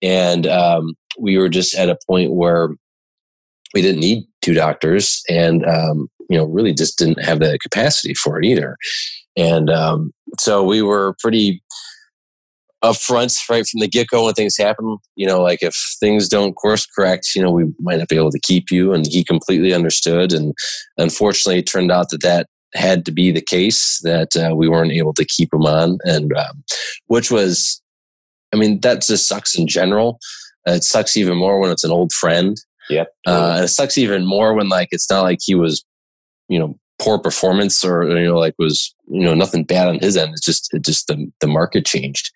and 0.00 0.46
um, 0.46 0.94
we 1.18 1.36
were 1.36 1.50
just 1.50 1.74
at 1.74 1.90
a 1.90 1.98
point 2.06 2.32
where 2.32 2.70
we 3.74 3.82
didn't 3.82 4.00
need 4.00 4.24
two 4.40 4.54
doctors, 4.54 5.22
and 5.28 5.64
um, 5.66 6.08
you 6.30 6.38
know, 6.38 6.46
really 6.46 6.72
just 6.72 6.98
didn't 6.98 7.22
have 7.22 7.40
the 7.40 7.58
capacity 7.58 8.14
for 8.14 8.38
it 8.40 8.46
either, 8.46 8.76
and 9.36 9.68
um, 9.68 10.10
so 10.38 10.64
we 10.64 10.80
were 10.80 11.14
pretty 11.20 11.62
upfront 12.82 13.36
right 13.48 13.66
from 13.66 13.80
the 13.80 13.88
get 13.88 14.08
go 14.08 14.24
when 14.24 14.34
things 14.34 14.56
happen. 14.56 14.98
You 15.16 15.26
know, 15.26 15.42
like 15.42 15.62
if 15.62 15.76
things 16.00 16.28
don't 16.28 16.54
course 16.54 16.86
correct, 16.86 17.28
you 17.34 17.42
know, 17.42 17.50
we 17.50 17.64
might 17.78 17.98
not 17.98 18.08
be 18.08 18.16
able 18.16 18.30
to 18.30 18.40
keep 18.40 18.70
you. 18.70 18.92
And 18.92 19.06
he 19.06 19.24
completely 19.24 19.72
understood. 19.72 20.32
And 20.32 20.54
unfortunately, 20.96 21.58
it 21.58 21.66
turned 21.66 21.92
out 21.92 22.10
that 22.10 22.22
that 22.22 22.46
had 22.74 23.04
to 23.04 23.12
be 23.12 23.32
the 23.32 23.42
case 23.42 24.00
that 24.02 24.36
uh, 24.36 24.54
we 24.54 24.68
weren't 24.68 24.92
able 24.92 25.12
to 25.14 25.24
keep 25.24 25.52
him 25.52 25.66
on. 25.66 25.98
And 26.04 26.32
um, 26.36 26.62
which 27.06 27.30
was, 27.30 27.82
I 28.52 28.56
mean, 28.56 28.80
that 28.80 29.02
just 29.02 29.28
sucks 29.28 29.58
in 29.58 29.66
general. 29.66 30.18
Uh, 30.68 30.72
it 30.72 30.84
sucks 30.84 31.16
even 31.16 31.36
more 31.36 31.58
when 31.60 31.70
it's 31.70 31.84
an 31.84 31.90
old 31.90 32.12
friend. 32.12 32.56
Yeah. 32.88 33.04
Uh, 33.26 33.54
and 33.56 33.64
it 33.64 33.68
sucks 33.68 33.98
even 33.98 34.26
more 34.26 34.54
when 34.54 34.68
like 34.68 34.88
it's 34.90 35.10
not 35.10 35.22
like 35.22 35.38
he 35.42 35.54
was, 35.54 35.84
you 36.48 36.58
know, 36.58 36.76
poor 37.00 37.18
performance 37.18 37.82
or 37.82 38.04
you 38.04 38.26
know 38.26 38.38
like 38.38 38.54
was 38.58 38.94
you 39.08 39.22
know 39.22 39.34
nothing 39.34 39.64
bad 39.64 39.88
on 39.88 39.98
his 39.98 40.16
end 40.16 40.32
it's 40.32 40.44
just 40.44 40.68
it 40.74 40.84
just 40.84 41.06
the, 41.06 41.32
the 41.40 41.46
market 41.46 41.86
changed 41.86 42.30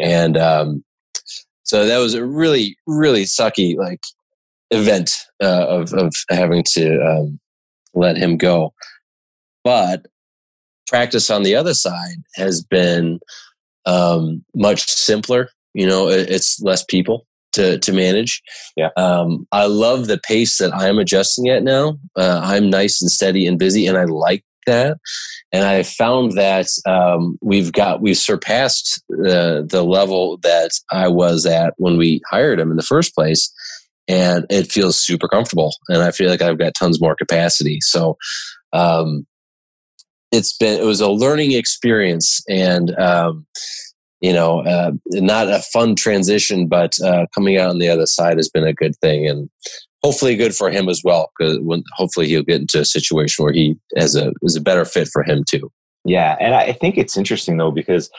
and 0.00 0.36
um, 0.36 0.84
so 1.62 1.86
that 1.86 1.98
was 1.98 2.14
a 2.14 2.24
really 2.24 2.76
really 2.86 3.24
sucky 3.24 3.76
like 3.76 4.00
event 4.70 5.12
uh, 5.42 5.66
of 5.68 5.92
of 5.92 6.12
having 6.30 6.64
to 6.72 7.00
um, 7.00 7.38
let 7.94 8.16
him 8.16 8.36
go. 8.36 8.72
But 9.64 10.06
practice 10.88 11.30
on 11.30 11.42
the 11.42 11.54
other 11.54 11.74
side 11.74 12.16
has 12.34 12.62
been 12.62 13.20
um, 13.86 14.44
much 14.54 14.88
simpler. 14.88 15.48
You 15.74 15.86
know, 15.86 16.08
it, 16.08 16.30
it's 16.30 16.60
less 16.60 16.84
people 16.84 17.26
to 17.52 17.78
to 17.78 17.92
manage. 17.92 18.42
Yeah. 18.76 18.90
Um, 18.96 19.46
I 19.52 19.66
love 19.66 20.06
the 20.06 20.18
pace 20.18 20.58
that 20.58 20.74
I'm 20.74 20.98
adjusting 20.98 21.48
at 21.48 21.62
now. 21.62 21.98
Uh, 22.16 22.40
I'm 22.42 22.70
nice 22.70 23.00
and 23.00 23.10
steady 23.10 23.46
and 23.46 23.58
busy, 23.58 23.86
and 23.86 23.96
I 23.96 24.04
like 24.04 24.44
that. 24.66 24.98
And 25.52 25.64
I 25.64 25.82
found 25.82 26.32
that 26.32 26.66
um, 26.86 27.38
we've 27.40 27.72
got 27.72 28.00
we've 28.00 28.16
surpassed 28.16 29.02
the 29.08 29.66
the 29.68 29.82
level 29.82 30.38
that 30.42 30.70
I 30.90 31.08
was 31.08 31.46
at 31.46 31.74
when 31.76 31.96
we 31.96 32.20
hired 32.30 32.60
him 32.60 32.70
in 32.70 32.76
the 32.76 32.82
first 32.82 33.14
place, 33.14 33.52
and 34.08 34.46
it 34.50 34.70
feels 34.70 34.98
super 34.98 35.28
comfortable. 35.28 35.74
And 35.88 36.02
I 36.02 36.10
feel 36.10 36.30
like 36.30 36.42
I've 36.42 36.58
got 36.58 36.74
tons 36.78 37.00
more 37.00 37.14
capacity. 37.14 37.78
So. 37.80 38.16
Um, 38.72 39.26
it's 40.32 40.56
been 40.56 40.80
it 40.80 40.84
was 40.84 41.00
a 41.00 41.10
learning 41.10 41.52
experience 41.52 42.40
and 42.48 42.96
um, 42.98 43.46
you 44.20 44.32
know 44.32 44.60
uh, 44.60 44.92
not 45.08 45.48
a 45.48 45.60
fun 45.72 45.94
transition 45.94 46.68
but 46.68 47.00
uh, 47.00 47.26
coming 47.34 47.58
out 47.58 47.70
on 47.70 47.78
the 47.78 47.88
other 47.88 48.06
side 48.06 48.36
has 48.36 48.48
been 48.48 48.64
a 48.64 48.74
good 48.74 48.94
thing 48.96 49.26
and 49.26 49.50
hopefully 50.02 50.36
good 50.36 50.54
for 50.54 50.70
him 50.70 50.88
as 50.88 51.02
well 51.04 51.30
because 51.38 51.58
hopefully 51.94 52.26
he'll 52.26 52.42
get 52.42 52.60
into 52.60 52.80
a 52.80 52.84
situation 52.84 53.44
where 53.44 53.52
he 53.52 53.76
has 53.96 54.14
a 54.16 54.32
is 54.42 54.56
a 54.56 54.60
better 54.60 54.84
fit 54.84 55.08
for 55.08 55.22
him 55.22 55.44
too 55.48 55.70
yeah 56.04 56.36
and 56.40 56.54
i 56.54 56.72
think 56.72 56.96
it's 56.96 57.16
interesting 57.16 57.56
though 57.56 57.70
because 57.70 58.10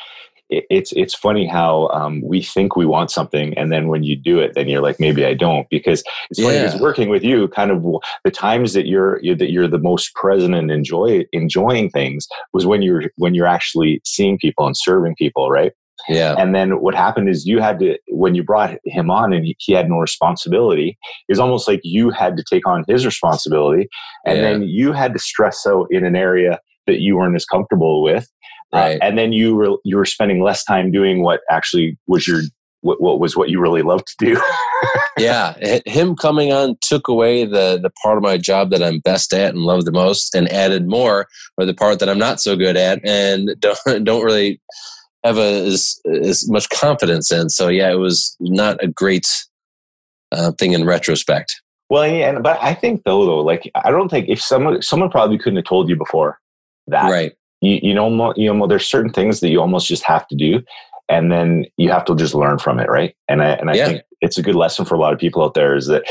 it, 0.51 0.65
it's 0.69 0.91
it's 0.91 1.15
funny 1.15 1.47
how 1.47 1.87
um, 1.87 2.21
we 2.21 2.43
think 2.43 2.75
we 2.75 2.85
want 2.85 3.09
something, 3.09 3.57
and 3.57 3.71
then 3.71 3.87
when 3.87 4.03
you 4.03 4.15
do 4.15 4.39
it, 4.39 4.53
then 4.53 4.67
you're 4.67 4.81
like, 4.81 4.99
maybe 4.99 5.25
I 5.25 5.33
don't, 5.33 5.67
because 5.69 6.03
it's 6.29 6.41
funny. 6.41 6.59
Because 6.59 6.79
working 6.79 7.09
with 7.09 7.23
you, 7.23 7.47
kind 7.47 7.71
of 7.71 7.83
the 8.23 8.31
times 8.31 8.73
that 8.73 8.85
you're, 8.85 9.19
you're 9.23 9.35
that 9.35 9.51
you're 9.51 9.67
the 9.67 9.79
most 9.79 10.13
present 10.13 10.53
and 10.53 10.69
enjoy 10.69 11.23
enjoying 11.31 11.89
things 11.89 12.27
was 12.53 12.65
when 12.65 12.81
you're 12.81 13.05
when 13.15 13.33
you're 13.33 13.47
actually 13.47 14.01
seeing 14.05 14.37
people 14.37 14.67
and 14.67 14.77
serving 14.77 15.15
people, 15.15 15.49
right? 15.49 15.71
Yeah. 16.09 16.35
And 16.37 16.53
then 16.55 16.81
what 16.81 16.95
happened 16.95 17.29
is 17.29 17.45
you 17.45 17.59
had 17.59 17.79
to, 17.79 17.97
when 18.09 18.35
you 18.35 18.43
brought 18.43 18.77
him 18.85 19.09
on 19.09 19.33
and 19.33 19.45
he, 19.45 19.55
he 19.59 19.73
had 19.73 19.89
no 19.89 19.97
responsibility, 19.97 20.97
it's 21.27 21.39
almost 21.39 21.67
like 21.67 21.81
you 21.83 22.09
had 22.09 22.37
to 22.37 22.43
take 22.49 22.67
on 22.67 22.83
his 22.87 23.05
responsibility. 23.05 23.87
And 24.25 24.37
yeah. 24.37 24.43
then 24.43 24.63
you 24.63 24.93
had 24.93 25.13
to 25.13 25.19
stress 25.19 25.65
out 25.67 25.87
in 25.91 26.05
an 26.05 26.15
area 26.15 26.59
that 26.87 26.99
you 26.99 27.17
weren't 27.17 27.35
as 27.35 27.45
comfortable 27.45 28.03
with. 28.03 28.27
Uh, 28.73 28.77
right. 28.77 29.01
Uh, 29.01 29.05
and 29.05 29.17
then 29.17 29.33
you 29.33 29.55
were, 29.55 29.77
you 29.83 29.97
were 29.97 30.05
spending 30.05 30.41
less 30.41 30.63
time 30.63 30.91
doing 30.91 31.23
what 31.23 31.41
actually 31.49 31.97
was 32.07 32.27
your, 32.27 32.41
what, 32.81 33.01
what 33.01 33.19
was 33.19 33.35
what 33.35 33.49
you 33.49 33.59
really 33.59 33.83
loved 33.83 34.07
to 34.07 34.25
do. 34.33 34.41
yeah. 35.17 35.53
Him 35.85 36.15
coming 36.15 36.51
on 36.51 36.77
took 36.81 37.07
away 37.07 37.45
the, 37.45 37.79
the 37.81 37.91
part 38.01 38.17
of 38.17 38.23
my 38.23 38.37
job 38.37 38.71
that 38.71 38.81
I'm 38.81 38.99
best 38.99 39.33
at 39.33 39.53
and 39.53 39.63
love 39.63 39.85
the 39.85 39.91
most 39.91 40.33
and 40.33 40.51
added 40.51 40.87
more 40.87 41.27
or 41.57 41.65
the 41.65 41.73
part 41.73 41.99
that 41.99 42.09
I'm 42.09 42.17
not 42.17 42.39
so 42.39 42.55
good 42.55 42.77
at 42.77 42.99
and 43.05 43.55
don't, 43.59 44.03
don't 44.03 44.23
really, 44.23 44.59
have 45.23 45.37
a, 45.37 45.65
as, 45.65 45.99
as 46.05 46.49
much 46.49 46.69
confidence 46.69 47.31
in. 47.31 47.49
So 47.49 47.67
yeah, 47.67 47.91
it 47.91 47.99
was 47.99 48.35
not 48.39 48.83
a 48.83 48.87
great 48.87 49.27
uh, 50.31 50.51
thing 50.53 50.73
in 50.73 50.85
retrospect. 50.85 51.61
Well, 51.89 52.07
yeah, 52.07 52.39
but 52.39 52.57
I 52.61 52.73
think 52.73 53.03
though, 53.03 53.25
though, 53.25 53.41
like 53.41 53.69
I 53.75 53.91
don't 53.91 54.09
think 54.09 54.29
if 54.29 54.41
someone 54.41 54.81
someone 54.81 55.09
probably 55.09 55.37
couldn't 55.37 55.57
have 55.57 55.65
told 55.65 55.89
you 55.89 55.97
before 55.97 56.39
that, 56.87 57.11
right? 57.11 57.33
You 57.59 57.79
you 57.83 57.93
know 57.93 58.33
you 58.37 58.53
know 58.53 58.65
there's 58.65 58.85
certain 58.85 59.11
things 59.11 59.41
that 59.41 59.49
you 59.49 59.59
almost 59.59 59.87
just 59.87 60.03
have 60.05 60.25
to 60.29 60.35
do, 60.35 60.63
and 61.09 61.31
then 61.31 61.65
you 61.75 61.91
have 61.91 62.05
to 62.05 62.15
just 62.15 62.33
learn 62.33 62.59
from 62.59 62.79
it, 62.79 62.89
right? 62.89 63.13
And 63.27 63.43
I 63.43 63.49
and 63.51 63.69
I 63.69 63.73
yeah. 63.73 63.85
think 63.87 64.01
it's 64.21 64.37
a 64.37 64.41
good 64.41 64.55
lesson 64.55 64.85
for 64.85 64.95
a 64.95 64.99
lot 64.99 65.11
of 65.11 65.19
people 65.19 65.43
out 65.43 65.53
there 65.53 65.75
is 65.75 65.87
that 65.87 66.03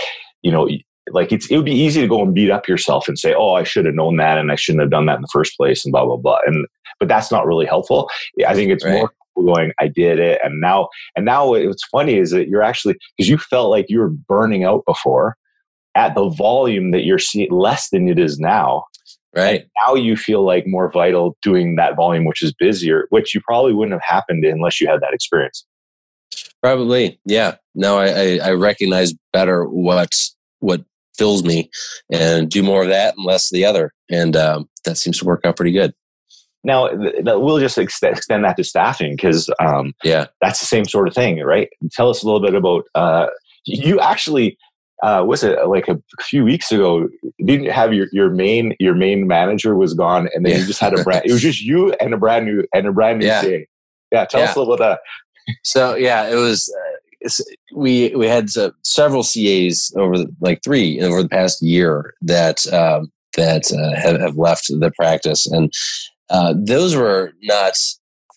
you 0.42 0.52
know 0.52 0.68
like 1.12 1.32
it's 1.32 1.50
it 1.50 1.56
would 1.56 1.64
be 1.64 1.72
easy 1.72 2.02
to 2.02 2.06
go 2.06 2.22
and 2.22 2.34
beat 2.34 2.50
up 2.50 2.68
yourself 2.68 3.08
and 3.08 3.18
say, 3.18 3.32
oh, 3.32 3.54
I 3.54 3.64
should 3.64 3.86
have 3.86 3.94
known 3.94 4.16
that 4.18 4.36
and 4.36 4.52
I 4.52 4.56
shouldn't 4.56 4.82
have 4.82 4.90
done 4.90 5.06
that 5.06 5.16
in 5.16 5.22
the 5.22 5.28
first 5.32 5.56
place 5.56 5.82
and 5.82 5.92
blah 5.92 6.04
blah 6.04 6.16
blah. 6.16 6.40
And 6.46 6.66
but 7.00 7.08
that's 7.08 7.32
not 7.32 7.46
really 7.46 7.66
helpful. 7.66 8.08
I 8.46 8.54
think 8.54 8.70
it's 8.70 8.84
right. 8.84 8.92
more 8.92 9.12
going, 9.36 9.72
I 9.80 9.88
did 9.88 10.18
it, 10.18 10.40
and 10.44 10.60
now 10.60 10.88
and 11.16 11.24
now 11.24 11.48
what's 11.48 11.84
funny 11.90 12.18
is 12.18 12.30
that 12.30 12.48
you're 12.48 12.62
actually 12.62 12.96
because 13.16 13.28
you 13.28 13.38
felt 13.38 13.70
like 13.70 13.86
you 13.88 13.98
were 13.98 14.10
burning 14.10 14.64
out 14.64 14.84
before 14.86 15.36
at 15.96 16.14
the 16.14 16.28
volume 16.28 16.92
that 16.92 17.04
you're 17.04 17.18
seeing 17.18 17.50
less 17.50 17.88
than 17.90 18.08
it 18.08 18.18
is 18.18 18.38
now. 18.38 18.84
Right. 19.34 19.62
And 19.62 19.70
now 19.86 19.94
you 19.94 20.16
feel 20.16 20.44
like 20.44 20.64
more 20.66 20.90
vital 20.90 21.36
doing 21.42 21.76
that 21.76 21.96
volume, 21.96 22.24
which 22.24 22.42
is 22.42 22.52
busier, 22.52 23.06
which 23.10 23.34
you 23.34 23.40
probably 23.40 23.72
wouldn't 23.72 23.92
have 23.92 24.02
happened 24.02 24.44
unless 24.44 24.80
you 24.80 24.88
had 24.88 25.00
that 25.00 25.14
experience. 25.14 25.64
Probably, 26.62 27.18
yeah. 27.24 27.56
now 27.74 27.98
I, 27.98 28.06
I, 28.08 28.38
I 28.44 28.50
recognize 28.52 29.14
better 29.32 29.64
what 29.64 30.12
what 30.58 30.84
fills 31.16 31.42
me, 31.42 31.70
and 32.10 32.50
do 32.50 32.62
more 32.62 32.82
of 32.82 32.88
that 32.88 33.16
and 33.16 33.24
less 33.24 33.50
of 33.50 33.54
the 33.54 33.64
other, 33.64 33.92
and 34.10 34.36
um, 34.36 34.68
that 34.84 34.98
seems 34.98 35.18
to 35.18 35.24
work 35.24 35.40
out 35.44 35.56
pretty 35.56 35.72
good. 35.72 35.94
Now, 36.62 36.90
we'll 36.92 37.58
just 37.58 37.78
extend 37.78 38.44
that 38.44 38.56
to 38.56 38.64
staffing 38.64 39.16
because 39.16 39.50
um, 39.60 39.94
yeah, 40.04 40.26
that's 40.40 40.60
the 40.60 40.66
same 40.66 40.84
sort 40.84 41.08
of 41.08 41.14
thing, 41.14 41.40
right? 41.40 41.70
Tell 41.92 42.10
us 42.10 42.22
a 42.22 42.26
little 42.26 42.40
bit 42.40 42.54
about 42.54 42.84
uh, 42.94 43.26
you 43.64 44.00
actually. 44.00 44.58
Uh, 45.02 45.24
was 45.26 45.42
it 45.42 45.66
like 45.66 45.88
a 45.88 45.98
few 46.20 46.44
weeks 46.44 46.70
ago? 46.70 47.08
Didn't 47.42 47.70
have 47.70 47.94
your, 47.94 48.08
your 48.12 48.28
main 48.28 48.74
your 48.78 48.94
main 48.94 49.26
manager 49.26 49.74
was 49.74 49.94
gone, 49.94 50.28
and 50.34 50.44
then 50.44 50.52
yeah. 50.52 50.58
you 50.58 50.66
just 50.66 50.80
had 50.80 50.92
a 50.92 51.02
brand. 51.02 51.22
It 51.24 51.32
was 51.32 51.40
just 51.40 51.62
you 51.62 51.94
and 51.94 52.12
a 52.12 52.18
brand 52.18 52.44
new 52.44 52.66
and 52.74 52.86
a 52.86 52.92
brand 52.92 53.20
new 53.20 53.26
yeah. 53.26 53.40
CA. 53.40 53.66
Yeah, 54.12 54.24
tell 54.26 54.40
yeah. 54.40 54.50
us 54.50 54.56
a 54.56 54.58
little 54.58 54.74
about 54.74 55.00
that. 55.46 55.54
So 55.64 55.94
yeah, 55.94 56.28
it 56.28 56.34
was. 56.34 56.70
Uh, 56.76 57.28
we 57.74 58.14
we 58.14 58.26
had 58.26 58.54
uh, 58.56 58.70
several 58.82 59.22
CAs 59.22 59.92
over 59.96 60.18
the, 60.18 60.34
like 60.40 60.62
three 60.62 61.00
over 61.00 61.22
the 61.22 61.28
past 61.28 61.62
year 61.62 62.14
that 62.22 62.66
um, 62.72 63.10
that 63.36 63.70
uh, 63.72 64.00
have, 64.00 64.20
have 64.20 64.36
left 64.36 64.66
the 64.68 64.92
practice, 64.96 65.46
and 65.46 65.72
uh, 66.30 66.54
those 66.56 66.94
were 66.94 67.32
not 67.42 67.74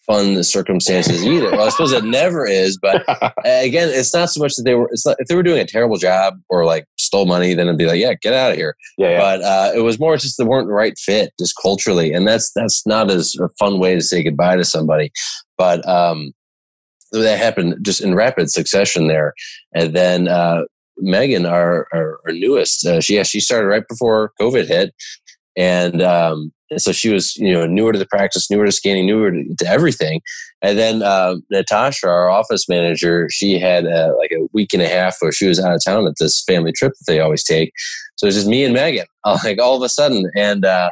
fun 0.06 0.44
circumstances 0.44 1.26
either. 1.26 1.52
Well, 1.52 1.66
I 1.66 1.70
suppose 1.70 1.92
it 1.92 2.04
never 2.04 2.46
is, 2.46 2.78
but 2.78 3.04
again, 3.46 3.90
it's 3.90 4.14
not 4.14 4.30
so 4.30 4.42
much 4.42 4.56
that 4.56 4.64
they 4.64 4.76
were. 4.76 4.90
It's 4.92 5.06
not, 5.06 5.16
if 5.20 5.28
they 5.28 5.36
were 5.36 5.44
doing 5.44 5.60
a 5.60 5.66
terrible 5.66 5.98
job 5.98 6.40
or 6.50 6.66
like 6.66 6.86
stole 6.98 7.26
money, 7.26 7.54
then 7.54 7.68
it'd 7.68 7.78
be 7.78 7.86
like, 7.86 8.00
yeah, 8.00 8.14
get 8.22 8.34
out 8.34 8.52
of 8.52 8.58
here. 8.58 8.76
Yeah, 8.98 9.12
yeah. 9.12 9.20
But 9.20 9.42
uh, 9.44 9.72
it 9.76 9.82
was 9.82 10.00
more 10.00 10.18
just 10.18 10.38
they 10.38 10.44
weren't 10.44 10.68
the 10.68 10.74
right 10.74 10.98
fit, 10.98 11.32
just 11.40 11.56
culturally, 11.62 12.14
and 12.14 12.28
that's 12.28 12.52
that's 12.56 12.86
not 12.86 13.10
as 13.10 13.36
a 13.40 13.50
fun 13.60 13.80
way 13.80 13.96
to 13.96 14.02
say 14.02 14.24
goodbye 14.24 14.58
to 14.58 14.66
somebody. 14.66 15.12
But 15.58 15.88
um, 15.88 16.34
that 17.12 17.38
happened 17.38 17.76
just 17.82 18.02
in 18.02 18.16
rapid 18.16 18.52
succession 18.52 19.08
there, 19.08 19.34
and 19.74 19.96
then. 19.96 20.28
Uh, 20.28 20.64
Megan, 20.98 21.48
our, 21.48 21.88
our, 21.92 22.20
our 22.28 22.34
newest, 22.34 22.86
uh, 22.86 23.02
she 23.02 23.16
yeah, 23.16 23.24
she 23.24 23.40
started 23.40 23.68
right 23.68 23.82
before 23.90 24.32
COVID 24.40 24.68
hit, 24.68 24.94
and 25.58 26.04
um, 26.04 26.54
so 26.78 26.92
she 26.92 27.10
was, 27.10 27.36
you 27.38 27.52
know, 27.52 27.66
newer 27.66 27.94
to 27.94 28.00
the 28.00 28.06
practice, 28.06 28.50
newer 28.50 28.66
to 28.66 28.72
scanning, 28.72 29.06
newer 29.06 29.32
to, 29.32 29.56
to 29.60 29.68
everything. 29.68 30.22
And 30.62 30.78
then 30.78 31.04
uh, 31.04 31.36
Natasha, 31.52 32.08
our 32.08 32.30
office 32.30 32.70
manager, 32.70 33.28
she 33.30 33.60
had 33.60 33.86
uh, 33.86 34.14
like 34.18 34.32
a 34.32 34.48
week 34.54 34.74
and 34.74 34.82
a 34.82 34.88
half 34.88 35.18
where 35.20 35.32
she 35.32 35.48
was 35.48 35.60
out 35.60 35.76
of 35.76 35.82
town 35.84 36.08
at 36.08 36.14
this 36.20 36.44
family 36.44 36.72
trip 36.72 36.94
that 36.94 37.12
they 37.12 37.20
always 37.20 37.44
take. 37.44 37.72
So 38.16 38.26
it 38.26 38.30
was 38.30 38.36
just 38.36 38.48
me 38.48 38.64
and 38.64 38.74
Megan, 38.74 39.08
like 39.44 39.60
all 39.60 39.76
of 39.76 39.84
a 39.84 39.90
sudden, 39.90 40.30
and 40.36 40.66
uh, 40.66 40.90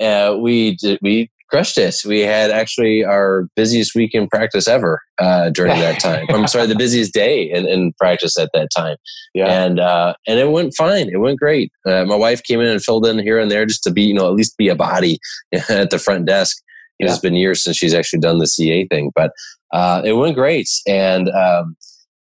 uh 0.00 0.36
we 0.40 0.76
did 0.76 0.98
we 1.02 1.30
crushed 1.50 1.78
it. 1.78 1.96
We 2.04 2.20
had 2.20 2.50
actually 2.50 3.04
our 3.04 3.48
busiest 3.56 3.94
week 3.94 4.14
in 4.14 4.28
practice 4.28 4.66
ever 4.66 5.00
uh, 5.18 5.50
during 5.50 5.78
that 5.78 6.00
time. 6.00 6.26
I'm 6.30 6.46
sorry, 6.48 6.66
the 6.66 6.74
busiest 6.74 7.12
day 7.12 7.42
in, 7.50 7.66
in 7.66 7.92
practice 7.94 8.38
at 8.38 8.50
that 8.54 8.68
time. 8.74 8.96
Yeah. 9.34 9.46
And 9.46 9.80
uh, 9.80 10.14
and 10.26 10.38
it 10.38 10.50
went 10.50 10.74
fine. 10.76 11.08
It 11.08 11.18
went 11.18 11.38
great. 11.38 11.72
Uh, 11.86 12.04
my 12.04 12.16
wife 12.16 12.42
came 12.42 12.60
in 12.60 12.68
and 12.68 12.82
filled 12.82 13.06
in 13.06 13.18
here 13.18 13.38
and 13.38 13.50
there 13.50 13.66
just 13.66 13.82
to 13.84 13.90
be, 13.90 14.02
you 14.02 14.14
know, 14.14 14.26
at 14.26 14.34
least 14.34 14.56
be 14.56 14.68
a 14.68 14.74
body 14.74 15.18
at 15.68 15.90
the 15.90 15.98
front 15.98 16.26
desk. 16.26 16.62
Yeah. 16.98 17.10
It's 17.10 17.18
been 17.18 17.34
years 17.34 17.62
since 17.62 17.76
she's 17.76 17.94
actually 17.94 18.20
done 18.20 18.38
the 18.38 18.46
CA 18.46 18.86
thing, 18.86 19.10
but 19.14 19.32
uh, 19.72 20.02
it 20.04 20.12
went 20.12 20.36
great. 20.36 20.68
And 20.86 21.28
um, 21.30 21.76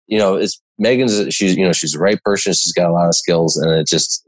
you 0.07 0.19
know, 0.19 0.35
it's 0.35 0.61
Megan's. 0.77 1.33
She's 1.33 1.55
you 1.55 1.65
know 1.65 1.73
she's 1.73 1.93
the 1.93 1.99
right 1.99 2.21
person. 2.23 2.53
She's 2.53 2.73
got 2.73 2.89
a 2.89 2.93
lot 2.93 3.07
of 3.07 3.15
skills, 3.15 3.57
and 3.57 3.71
it 3.71 3.87
just 3.87 4.23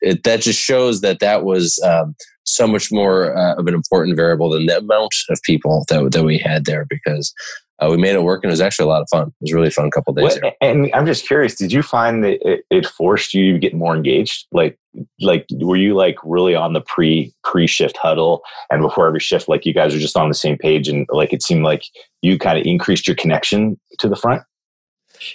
it, 0.00 0.22
that 0.24 0.40
just 0.42 0.60
shows 0.60 1.00
that 1.00 1.20
that 1.20 1.44
was. 1.44 1.80
Um, 1.84 2.14
so 2.46 2.66
much 2.66 2.92
more 2.92 3.34
uh, 3.34 3.54
of 3.54 3.66
an 3.66 3.72
important 3.74 4.16
variable 4.16 4.50
than 4.50 4.66
the 4.66 4.76
amount 4.76 5.14
of 5.30 5.40
people 5.44 5.84
that, 5.88 6.12
that 6.12 6.24
we 6.24 6.36
had 6.38 6.66
there 6.66 6.86
because 6.90 7.32
uh, 7.80 7.88
we 7.90 7.96
made 7.96 8.14
it 8.14 8.22
work 8.22 8.42
and 8.44 8.50
it 8.50 8.52
was 8.52 8.60
actually 8.60 8.84
a 8.84 8.88
lot 8.88 9.02
of 9.02 9.08
fun. 9.10 9.28
It 9.28 9.34
was 9.40 9.52
a 9.52 9.54
really 9.56 9.70
fun 9.70 9.90
couple 9.90 10.14
days. 10.14 10.38
What, 10.40 10.54
and 10.60 10.90
I'm 10.94 11.06
just 11.06 11.26
curious, 11.26 11.54
did 11.54 11.72
you 11.72 11.82
find 11.82 12.22
that 12.22 12.38
it, 12.48 12.64
it, 12.70 12.86
forced 12.86 13.34
you 13.34 13.52
to 13.52 13.58
get 13.58 13.74
more 13.74 13.96
engaged? 13.96 14.46
Like, 14.52 14.78
like 15.20 15.46
were 15.52 15.76
you 15.76 15.94
like 15.94 16.16
really 16.22 16.54
on 16.54 16.72
the 16.72 16.82
pre 16.82 17.34
pre 17.42 17.66
shift 17.66 17.96
huddle 17.96 18.42
and 18.70 18.80
before 18.80 19.08
every 19.08 19.20
shift, 19.20 19.48
like 19.48 19.66
you 19.66 19.74
guys 19.74 19.92
were 19.92 20.00
just 20.00 20.16
on 20.16 20.28
the 20.28 20.34
same 20.34 20.56
page 20.56 20.88
and 20.88 21.06
like 21.10 21.32
it 21.32 21.42
seemed 21.42 21.64
like 21.64 21.82
you 22.22 22.38
kind 22.38 22.58
of 22.58 22.64
increased 22.64 23.08
your 23.08 23.16
connection 23.16 23.78
to 23.98 24.08
the 24.08 24.16
front? 24.16 24.42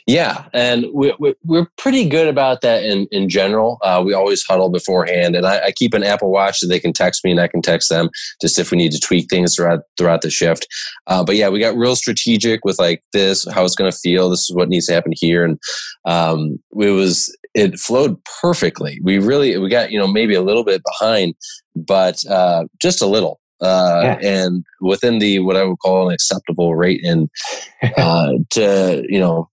Yeah, 0.06 0.46
and 0.54 0.86
we, 0.94 1.14
we, 1.20 1.36
we're 1.44 1.68
pretty 1.78 2.08
good 2.08 2.28
about 2.28 2.62
that 2.62 2.84
in, 2.84 3.08
in 3.12 3.30
general. 3.30 3.78
Uh, 3.82 4.02
we 4.06 4.14
always 4.14 4.44
huddle 4.44 4.70
beforehand, 4.70 5.36
and 5.36 5.46
I, 5.46 5.66
I, 5.66 5.72
keep 5.72 5.94
an 5.94 6.04
Apple 6.04 6.32
Watch 6.32 6.60
so 6.60 6.68
they 6.68 6.80
can 6.80 6.94
text 6.94 7.24
me 7.24 7.32
and 7.32 7.40
I 7.40 7.48
can 7.48 7.62
text 7.62 7.90
them 7.90 8.10
just 8.42 8.60
if 8.60 8.72
we 8.72 8.78
need 8.78 8.92
to 8.92 9.00
tweak 9.00 9.30
things 9.30 9.56
throughout 9.56 9.82
throughout 9.98 10.22
the 10.22 10.30
shift. 10.30 10.68
Uh, 11.08 11.24
but 11.24 11.36
yeah, 11.36 11.50
we 11.50 11.60
got 11.60 11.76
real 11.76 11.96
strategic 11.96 12.66
with 12.66 12.80
like 12.80 13.04
this, 13.14 13.48
how 13.54 13.64
it's 13.64 13.76
going 13.76 13.92
to 13.92 13.98
feel. 13.98 14.30
This 14.30 14.50
is 14.50 14.56
what 14.56 14.70
needs 14.70 14.88
to 14.88 14.94
happen 14.94 15.14
here, 15.16 15.44
and 15.44 15.60
um, 16.06 16.60
it 16.80 16.92
was 16.92 17.36
it 17.54 17.80
flowed 17.80 18.18
perfectly. 18.42 19.00
We 19.04 19.20
really 19.20 19.58
we 19.58 19.70
got 19.70 19.92
you 19.92 20.00
know 20.00 20.08
maybe 20.08 20.36
a 20.36 20.42
little 20.42 20.64
bit 20.64 20.82
behind, 20.84 21.36
but 21.76 22.26
uh, 22.28 22.66
just 22.82 23.02
a 23.02 23.08
little. 23.08 23.40
Uh, 23.62 24.02
yeah. 24.04 24.46
and 24.46 24.64
within 24.80 25.20
the 25.20 25.40
what 25.40 25.58
I 25.58 25.66
would 25.66 25.80
call 25.80 26.08
an 26.08 26.14
acceptable 26.14 26.76
rate, 26.76 27.04
and 27.04 27.30
uh, 27.98 28.32
to 28.52 29.04
you 29.10 29.20
know 29.20 29.50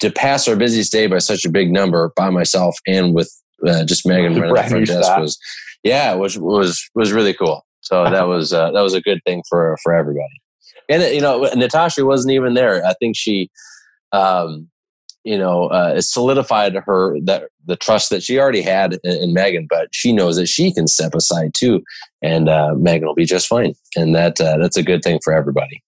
to 0.00 0.10
pass 0.10 0.48
our 0.48 0.56
busiest 0.56 0.92
day 0.92 1.06
by 1.06 1.18
such 1.18 1.44
a 1.44 1.50
big 1.50 1.70
number 1.70 2.12
by 2.16 2.30
myself 2.30 2.76
and 2.86 3.14
with 3.14 3.30
uh, 3.66 3.84
just 3.84 4.06
Megan 4.06 4.40
running 4.40 4.54
the 4.54 4.68
front 4.68 4.86
desk 4.86 5.04
staff. 5.04 5.20
was, 5.20 5.38
yeah, 5.82 6.14
was 6.14 6.38
was 6.38 6.88
was 6.94 7.12
really 7.12 7.34
cool. 7.34 7.64
So 7.80 8.04
that 8.10 8.28
was 8.28 8.52
uh, 8.52 8.70
that 8.72 8.82
was 8.82 8.94
a 8.94 9.00
good 9.00 9.20
thing 9.26 9.42
for 9.48 9.76
for 9.82 9.94
everybody. 9.94 10.40
And 10.88 11.02
you 11.14 11.20
know, 11.20 11.48
Natasha 11.54 12.04
wasn't 12.04 12.32
even 12.32 12.54
there. 12.54 12.84
I 12.84 12.94
think 12.94 13.16
she, 13.16 13.50
um, 14.12 14.68
you 15.24 15.36
know, 15.36 15.66
uh, 15.66 15.94
it 15.96 16.02
solidified 16.02 16.74
her 16.74 17.18
that 17.24 17.48
the 17.64 17.76
trust 17.76 18.10
that 18.10 18.22
she 18.22 18.38
already 18.38 18.62
had 18.62 18.98
in, 19.02 19.22
in, 19.22 19.32
Megan, 19.32 19.66
but 19.68 19.88
she 19.92 20.12
knows 20.12 20.36
that 20.36 20.46
she 20.46 20.72
can 20.72 20.86
step 20.86 21.14
aside 21.14 21.52
too, 21.56 21.82
and 22.22 22.48
uh, 22.48 22.74
Megan 22.76 23.08
will 23.08 23.14
be 23.14 23.24
just 23.24 23.48
fine. 23.48 23.74
And 23.96 24.14
that 24.14 24.40
uh, 24.40 24.58
that's 24.58 24.76
a 24.76 24.82
good 24.82 25.02
thing 25.02 25.18
for 25.24 25.32
everybody. 25.32 25.82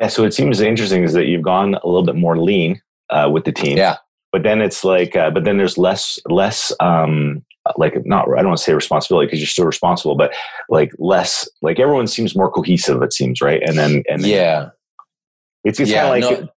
Yeah. 0.00 0.08
So 0.08 0.24
it 0.24 0.34
seems 0.34 0.60
interesting 0.60 1.04
is 1.04 1.12
that 1.12 1.26
you've 1.26 1.42
gone 1.42 1.74
a 1.74 1.86
little 1.86 2.04
bit 2.04 2.16
more 2.16 2.38
lean 2.38 2.80
uh, 3.14 3.30
with 3.30 3.44
the 3.44 3.52
team. 3.52 3.76
Yeah. 3.78 3.96
But 4.32 4.42
then 4.42 4.60
it's 4.60 4.82
like, 4.84 5.14
uh, 5.16 5.30
but 5.30 5.44
then 5.44 5.58
there's 5.58 5.78
less 5.78 6.18
less 6.28 6.72
um, 6.80 7.44
like 7.76 7.94
not 8.04 8.26
I 8.36 8.38
don't 8.42 8.48
want 8.48 8.58
to 8.58 8.64
say 8.64 8.74
responsibility 8.74 9.26
because 9.26 9.38
you're 9.38 9.46
still 9.46 9.64
responsible, 9.64 10.16
but 10.16 10.34
like 10.68 10.90
less 10.98 11.48
like 11.62 11.78
everyone 11.78 12.08
seems 12.08 12.34
more 12.34 12.50
cohesive. 12.50 13.00
It 13.02 13.12
seems 13.12 13.40
right, 13.40 13.62
and 13.62 13.78
then 13.78 14.02
and 14.08 14.22
then, 14.24 14.30
yeah, 14.30 14.68
it's, 15.62 15.78
it's 15.78 15.90
Yeah, 15.90 16.10
kind 16.10 16.24
of 16.24 16.30
like 16.30 16.40
no- 16.40 16.48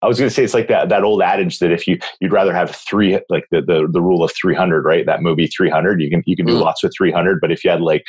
I 0.00 0.06
was 0.06 0.18
going 0.18 0.28
to 0.28 0.34
say 0.34 0.44
it's 0.44 0.54
like 0.54 0.68
that 0.68 0.88
that 0.88 1.02
old 1.02 1.20
adage 1.22 1.58
that 1.58 1.70
if 1.72 1.86
you 1.86 1.98
you'd 2.20 2.32
rather 2.32 2.54
have 2.54 2.70
three 2.70 3.20
like 3.28 3.44
the 3.50 3.60
the, 3.60 3.88
the 3.92 4.00
rule 4.00 4.22
of 4.24 4.32
three 4.32 4.54
hundred, 4.54 4.84
right? 4.84 5.04
That 5.04 5.22
movie 5.22 5.48
three 5.48 5.68
hundred. 5.70 6.00
You 6.00 6.08
can 6.08 6.22
you 6.24 6.34
can 6.36 6.46
do 6.46 6.54
Mm. 6.54 6.60
lots 6.62 6.82
with 6.82 6.92
three 6.96 7.12
hundred, 7.12 7.40
but 7.42 7.50
if 7.52 7.62
you 7.64 7.70
had 7.70 7.80
like 7.82 8.04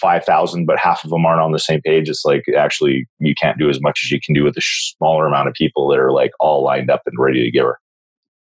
five 0.00 0.24
thousand, 0.24 0.66
but 0.66 0.78
half 0.78 1.04
of 1.04 1.10
them 1.10 1.24
aren't 1.26 1.40
on 1.40 1.52
the 1.52 1.58
same 1.58 1.80
page, 1.82 2.08
it's 2.08 2.24
like 2.24 2.44
actually 2.56 3.06
you 3.18 3.34
can't 3.34 3.58
do 3.58 3.68
as 3.68 3.80
much 3.80 4.00
as 4.04 4.10
you 4.10 4.20
can 4.24 4.34
do 4.34 4.44
with 4.44 4.56
a 4.56 4.62
smaller 4.62 5.26
amount 5.26 5.48
of 5.48 5.54
people 5.54 5.88
that 5.88 5.98
are 5.98 6.12
like 6.12 6.32
all 6.40 6.64
lined 6.64 6.90
up 6.90 7.02
and 7.06 7.18
ready 7.18 7.42
to 7.44 7.50
give 7.50 7.64
her. 7.64 7.78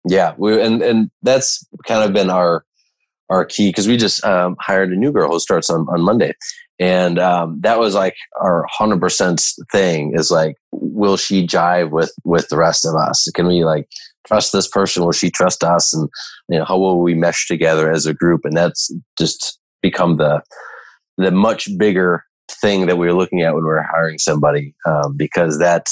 Yeah, 0.08 0.34
we 0.38 0.62
and 0.62 0.82
and 0.82 1.12
that's 1.22 1.66
kind 1.88 2.04
of 2.04 2.14
been 2.14 2.30
our 2.30 2.64
our 3.30 3.46
key 3.46 3.70
because 3.70 3.88
we 3.88 3.98
just 3.98 4.24
um, 4.26 4.56
hired 4.60 4.92
a 4.92 4.96
new 4.96 5.12
girl 5.12 5.32
who 5.32 5.40
starts 5.40 5.70
on 5.70 5.88
on 5.90 6.02
Monday, 6.02 6.34
and 6.80 7.20
um, 7.20 7.60
that 7.62 7.80
was 7.80 7.96
like 7.96 8.16
our 8.40 8.66
hundred 8.70 9.00
percent 9.02 9.42
thing 9.72 10.14
is 10.16 10.32
like, 10.32 10.56
will 10.72 11.18
she 11.18 11.46
jive 11.46 11.92
with 11.92 12.14
with 12.24 12.48
the 12.50 12.58
rest 12.58 12.86
of 12.86 12.96
us? 12.96 13.30
Can 13.36 13.48
we 13.48 13.66
like 13.66 13.88
trust 14.26 14.54
this 14.54 14.68
person? 14.68 15.04
Will 15.04 15.12
she 15.12 15.30
trust 15.30 15.64
us? 15.64 15.94
And 15.94 16.10
you 16.48 16.60
know, 16.60 16.66
how 16.66 16.78
will 16.78 17.02
we 17.02 17.14
mesh 17.14 17.48
together 17.48 17.92
as 17.92 18.06
a 18.06 18.14
group? 18.14 18.42
And 18.46 18.56
that's 18.56 18.94
just 19.18 19.60
become 19.82 20.18
the 20.18 20.42
the 21.20 21.32
much 21.32 21.70
bigger 21.78 22.24
thing 22.50 22.88
that 22.88 22.98
we 22.98 23.06
were 23.08 23.14
looking 23.14 23.42
at 23.42 23.54
when 23.54 23.64
we 23.64 23.70
were 23.70 23.84
hiring 23.84 24.18
somebody 24.18 24.74
um, 24.86 25.16
because 25.16 25.60
that 25.60 25.88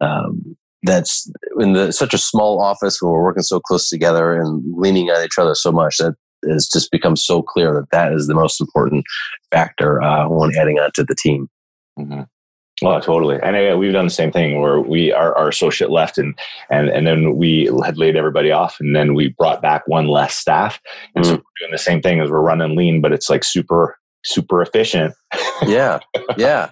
um, 0.00 0.56
that's 0.82 1.30
in 1.58 1.72
the 1.72 1.92
such 1.92 2.14
a 2.14 2.18
small 2.18 2.60
office 2.60 3.00
where 3.00 3.12
we're 3.12 3.22
working 3.22 3.42
so 3.42 3.60
close 3.60 3.88
together 3.88 4.34
and 4.40 4.62
leaning 4.76 5.10
on 5.10 5.24
each 5.24 5.38
other 5.38 5.54
so 5.54 5.70
much 5.72 5.96
that 5.98 6.14
it's 6.42 6.70
just 6.70 6.90
become 6.90 7.16
so 7.16 7.42
clear 7.42 7.74
that 7.74 7.90
that 7.90 8.12
is 8.12 8.26
the 8.26 8.34
most 8.34 8.60
important 8.60 9.04
factor 9.50 10.02
uh, 10.02 10.26
when 10.28 10.56
adding 10.56 10.78
on 10.78 10.90
to 10.94 11.04
the 11.04 11.14
team. 11.14 11.48
Mm-hmm. 11.98 12.22
Oh, 12.82 12.98
totally. 12.98 13.38
And 13.42 13.56
uh, 13.56 13.76
we've 13.76 13.92
done 13.92 14.06
the 14.06 14.10
same 14.10 14.32
thing 14.32 14.58
where 14.58 14.80
we 14.80 15.12
our, 15.12 15.36
our 15.36 15.48
associate 15.48 15.90
left 15.90 16.16
and 16.16 16.38
and 16.70 16.88
and 16.88 17.06
then 17.06 17.36
we 17.36 17.70
had 17.84 17.98
laid 17.98 18.16
everybody 18.16 18.50
off 18.50 18.78
and 18.80 18.96
then 18.96 19.12
we 19.14 19.34
brought 19.38 19.60
back 19.60 19.82
one 19.86 20.08
less 20.08 20.34
staff. 20.34 20.80
And 21.14 21.26
so 21.26 21.32
Mm. 21.32 21.36
we're 21.36 21.60
doing 21.60 21.72
the 21.72 21.78
same 21.78 22.00
thing 22.00 22.20
as 22.20 22.30
we're 22.30 22.40
running 22.40 22.74
lean, 22.74 23.02
but 23.02 23.12
it's 23.12 23.28
like 23.28 23.44
super 23.44 23.98
super 24.24 24.62
efficient. 24.62 25.14
yeah, 25.66 25.98
yeah, 26.36 26.70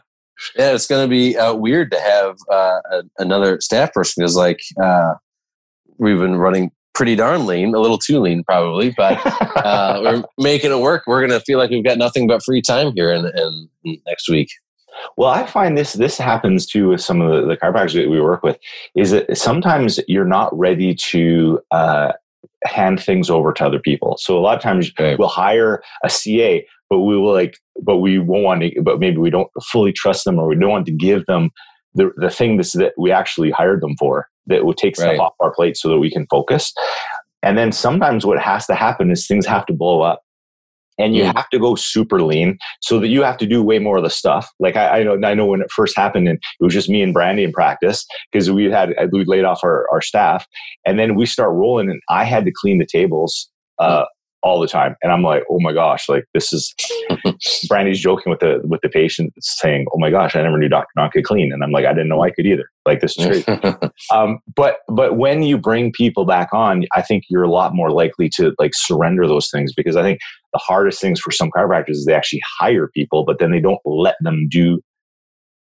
yeah. 0.57 0.73
It's 0.73 0.87
going 0.87 1.05
to 1.05 1.11
be 1.11 1.37
uh, 1.37 1.55
weird 1.55 1.91
to 1.93 2.01
have 2.01 2.37
uh, 2.51 2.81
a, 2.93 3.03
another 3.19 3.61
staff 3.61 3.93
person 3.93 4.23
because, 4.23 4.37
like, 4.37 4.61
uh, 4.83 5.15
we've 5.99 6.19
been 6.19 6.37
running 6.37 6.71
pretty 6.95 7.15
darn 7.15 7.47
lean, 7.47 7.75
a 7.75 7.79
little 7.79 7.99
too 7.99 8.19
lean 8.21 8.43
probably, 8.45 8.93
but 8.97 9.21
uh, 9.65 10.01
we're 10.03 10.25
making 10.39 10.73
it 10.73 10.79
work. 10.81 11.05
We're 11.07 11.21
going 11.21 11.39
to 11.39 11.45
feel 11.45 11.59
like 11.59 11.71
we've 11.71 11.85
got 11.85 11.99
nothing 11.99 12.27
but 12.27 12.43
free 12.43 12.61
time 12.61 12.93
here 12.95 13.13
in, 13.13 13.25
in, 13.27 13.69
in 13.85 14.01
next 14.07 14.29
week. 14.29 14.49
Well, 15.17 15.31
I 15.31 15.47
find 15.47 15.79
this 15.79 15.93
this 15.93 16.19
happens 16.19 16.67
too 16.67 16.89
with 16.89 17.01
some 17.01 17.21
of 17.21 17.31
the, 17.31 17.47
the 17.47 17.57
chiropractors 17.57 17.95
that 17.95 18.11
we 18.11 18.21
work 18.21 18.43
with. 18.43 18.59
Is 18.97 19.13
that 19.13 19.37
sometimes 19.39 20.01
you're 20.09 20.25
not 20.25 20.57
ready 20.59 20.93
to 21.11 21.61
uh, 21.71 22.13
hand 22.65 23.01
things 23.01 23.31
over 23.31 23.53
to 23.53 23.65
other 23.65 23.79
people. 23.79 24.17
So 24.19 24.37
a 24.37 24.41
lot 24.41 24.57
of 24.57 24.63
times 24.63 24.91
Right. 24.99 25.17
we'll 25.17 25.29
hire 25.29 25.83
a 26.03 26.11
CA, 26.11 26.67
but 26.91 27.01
we 27.01 27.17
will 27.19 27.33
like, 27.33 27.57
but 27.83 27.99
we 27.99 28.19
won't 28.19 28.45
want 28.45 28.63
to, 28.63 28.83
but 28.83 28.99
maybe 28.99 29.19
we 29.19 29.31
don't 29.31 29.51
fully 29.71 29.93
trust 29.93 30.25
them, 30.25 30.39
or 30.39 30.49
we 30.49 30.57
don't 30.57 30.71
want 30.71 30.87
to 30.87 30.93
give 30.93 31.27
them 31.27 31.51
the 31.95 32.11
the 32.17 32.31
thing 32.31 32.57
that's, 32.57 32.73
that 32.73 32.93
we 32.99 33.11
actually 33.13 33.51
hired 33.51 33.81
them 33.83 33.97
for. 33.99 34.27
That 34.47 34.65
would 34.65 34.79
take 34.79 34.97
stuff 34.97 35.21
off 35.21 35.35
our 35.41 35.53
plate 35.53 35.77
so 35.77 35.89
that 35.91 35.99
we 35.99 36.11
can 36.11 36.27
focus. 36.31 36.73
And 37.43 37.59
then 37.59 37.71
sometimes 37.71 38.25
what 38.25 38.39
has 38.41 38.67
to 38.67 38.75
happen 38.75 39.11
is 39.11 39.27
things 39.27 39.47
have 39.47 39.67
to 39.67 39.73
blow 39.75 40.01
up. 40.01 40.23
And 41.01 41.15
you 41.15 41.23
Mm. 41.23 41.37
have 41.37 41.49
to 41.51 41.61
go 41.61 41.77
super 41.77 42.23
lean 42.23 42.59
so 42.81 42.99
that 42.99 43.07
you 43.07 43.23
have 43.23 43.37
to 43.39 43.47
do 43.47 43.63
way 43.63 43.79
more 43.79 43.99
of 43.99 44.03
the 44.03 44.11
stuff. 44.11 44.49
Like 44.59 44.75
I, 44.75 45.01
I 45.01 45.03
know, 45.05 45.21
I 45.23 45.35
know 45.35 45.47
when 45.47 45.61
it 45.61 45.71
first 45.71 45.97
happened, 45.97 46.27
and 46.29 46.39
it 46.39 46.65
was 46.65 46.75
just 46.75 46.89
me 46.89 47.03
and 47.03 47.15
Brandy 47.15 47.45
in 47.45 47.53
practice 47.53 48.05
because 48.33 48.51
we 48.51 48.65
had 48.65 48.95
we 49.13 49.25
laid 49.25 49.45
off 49.45 49.61
our, 49.63 49.87
our 49.93 50.01
staff, 50.01 50.45
and 50.85 50.99
then 50.99 51.15
we 51.15 51.25
start 51.25 51.53
rolling, 51.53 51.89
and 51.89 52.01
I 52.09 52.25
had 52.25 52.45
to 52.47 52.53
clean 52.53 52.79
the 52.79 52.87
tables 52.87 53.49
uh, 53.79 54.07
all 54.43 54.61
the 54.61 54.69
time, 54.69 54.97
and 55.03 55.13
I'm 55.13 55.23
like, 55.23 55.45
oh 55.51 55.59
my 55.61 55.73
gosh, 55.73 56.09
like 56.09 56.25
this 56.35 56.53
is. 56.53 56.75
Brandy's 57.69 58.01
joking 58.01 58.31
with 58.31 58.41
the 58.41 58.61
with 58.65 58.81
the 58.83 58.89
patient, 58.89 59.33
saying, 59.41 59.87
"Oh 59.95 59.99
my 59.99 60.11
gosh, 60.11 60.37
I 60.37 60.43
never 60.43 60.59
knew 60.59 60.69
Doctor 60.69 60.91
Don 60.97 61.11
could 61.11 61.25
clean," 61.25 61.53
and 61.53 61.63
I'm 61.63 61.71
like, 61.71 61.87
I 61.87 61.93
didn't 61.93 62.09
know 62.09 62.23
I 62.23 62.31
could 62.31 62.47
either. 62.47 62.69
Like 62.87 63.01
this 63.01 63.17
is 63.19 63.45
great. 63.45 63.61
Um, 64.13 64.39
but 64.55 64.79
but 64.89 65.17
when 65.17 65.43
you 65.43 65.59
bring 65.59 65.93
people 65.93 66.25
back 66.25 66.49
on, 66.53 66.85
I 66.95 67.03
think 67.03 67.25
you're 67.29 67.43
a 67.43 67.51
lot 67.51 67.75
more 67.75 67.91
likely 67.91 68.31
to 68.37 68.55
like 68.59 68.73
surrender 68.75 69.27
those 69.27 69.51
things 69.51 69.75
because 69.75 69.97
I 69.97 70.03
think 70.03 70.21
the 70.53 70.61
hardest 70.63 71.01
things 71.01 71.21
for 71.21 71.31
some 71.31 71.51
chiropractors 71.51 71.91
is 71.91 72.07
they 72.07 72.15
actually 72.15 72.41
hire 72.59 72.89
people, 72.89 73.25
but 73.25 73.39
then 73.39 73.51
they 73.51 73.61
don't 73.61 73.81
let 73.85 74.17
them 74.23 74.49
do 74.51 74.81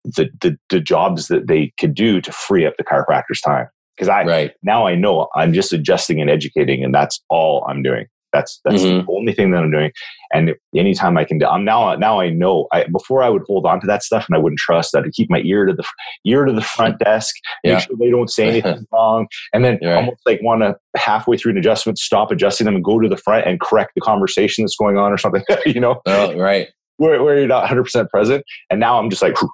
the 0.05 0.29
the, 0.41 0.57
the 0.71 0.81
jobs 0.81 1.29
that 1.29 1.47
they 1.47 1.73
could 1.79 1.95
do 1.95 2.21
to 2.21 2.33
free 2.33 2.67
up 2.67 2.75
the 2.77 2.85
chiropractor's 2.85 3.41
time. 3.41 3.67
Because 3.97 4.09
I 4.09 4.25
right. 4.25 4.53
now 4.63 4.87
I 4.87 4.95
know 4.95 5.29
I'm 5.37 5.53
just 5.53 5.73
adjusting 5.73 6.21
and 6.21 6.31
educating, 6.31 6.83
and 6.83 6.95
that's 6.95 7.23
all 7.29 7.65
I'm 7.69 7.83
doing. 7.83 8.07
That's 8.33 8.61
that's 8.65 8.83
Mhm. 8.83 9.05
the 9.07 9.13
only 9.13 9.33
thing 9.33 9.51
that 9.51 9.63
I'm 9.63 9.71
doing. 9.71 9.93
And 10.33 10.55
anytime 10.75 11.17
I 11.19 11.25
can 11.25 11.39
do, 11.39 11.47
I'm 11.47 11.65
now 11.65 11.95
now 11.97 12.21
I 12.21 12.31
know. 12.31 12.67
I, 12.73 12.85
before 12.85 13.23
I 13.23 13.29
would 13.29 13.43
hold 13.47 13.67
on 13.67 13.81
to 13.81 13.87
that 13.87 14.03
stuff 14.03 14.27
and 14.29 14.35
I 14.37 14.39
wouldn't 14.39 14.59
trust 14.59 14.93
that. 14.93 15.03
to 15.03 15.11
keep 15.11 15.29
my 15.31 15.41
ear 15.45 15.67
to 15.67 15.73
the 15.73 15.85
ear 16.25 16.45
to 16.45 16.53
the 16.53 16.63
front 16.63 16.99
desk, 17.05 17.35
Yeah. 17.65 17.75
make 17.75 17.81
sure 17.85 17.97
they 17.99 18.11
don't 18.11 18.31
say 18.31 18.49
anything 18.49 18.87
wrong, 18.93 19.27
and 19.53 19.65
then 19.65 19.79
Right. 19.83 19.97
almost 19.97 20.23
like 20.27 20.41
want 20.43 20.63
to 20.63 20.77
halfway 20.97 21.37
through 21.37 21.53
an 21.53 21.59
adjustment 21.59 21.99
stop 21.99 22.31
adjusting 22.31 22.65
them 22.65 22.75
and 22.77 22.85
go 22.85 22.99
to 23.01 23.09
the 23.09 23.17
front 23.17 23.47
and 23.47 23.61
correct 23.61 23.93
the 23.95 24.01
conversation 24.01 24.65
that's 24.65 24.77
going 24.77 24.97
on 24.97 25.13
or 25.13 25.19
something. 25.19 25.43
you 25.67 25.81
know, 25.81 26.01
Oh, 26.07 26.37
right. 26.39 26.69
where 26.97 27.23
where 27.23 27.39
you're 27.39 27.47
not 27.49 27.63
100 27.63 27.83
percent 27.85 28.09
present. 28.11 28.45
And 28.71 28.81
now 28.81 28.99
I'm 28.99 29.11
just 29.11 29.23
like, 29.23 29.39
whew, 29.41 29.51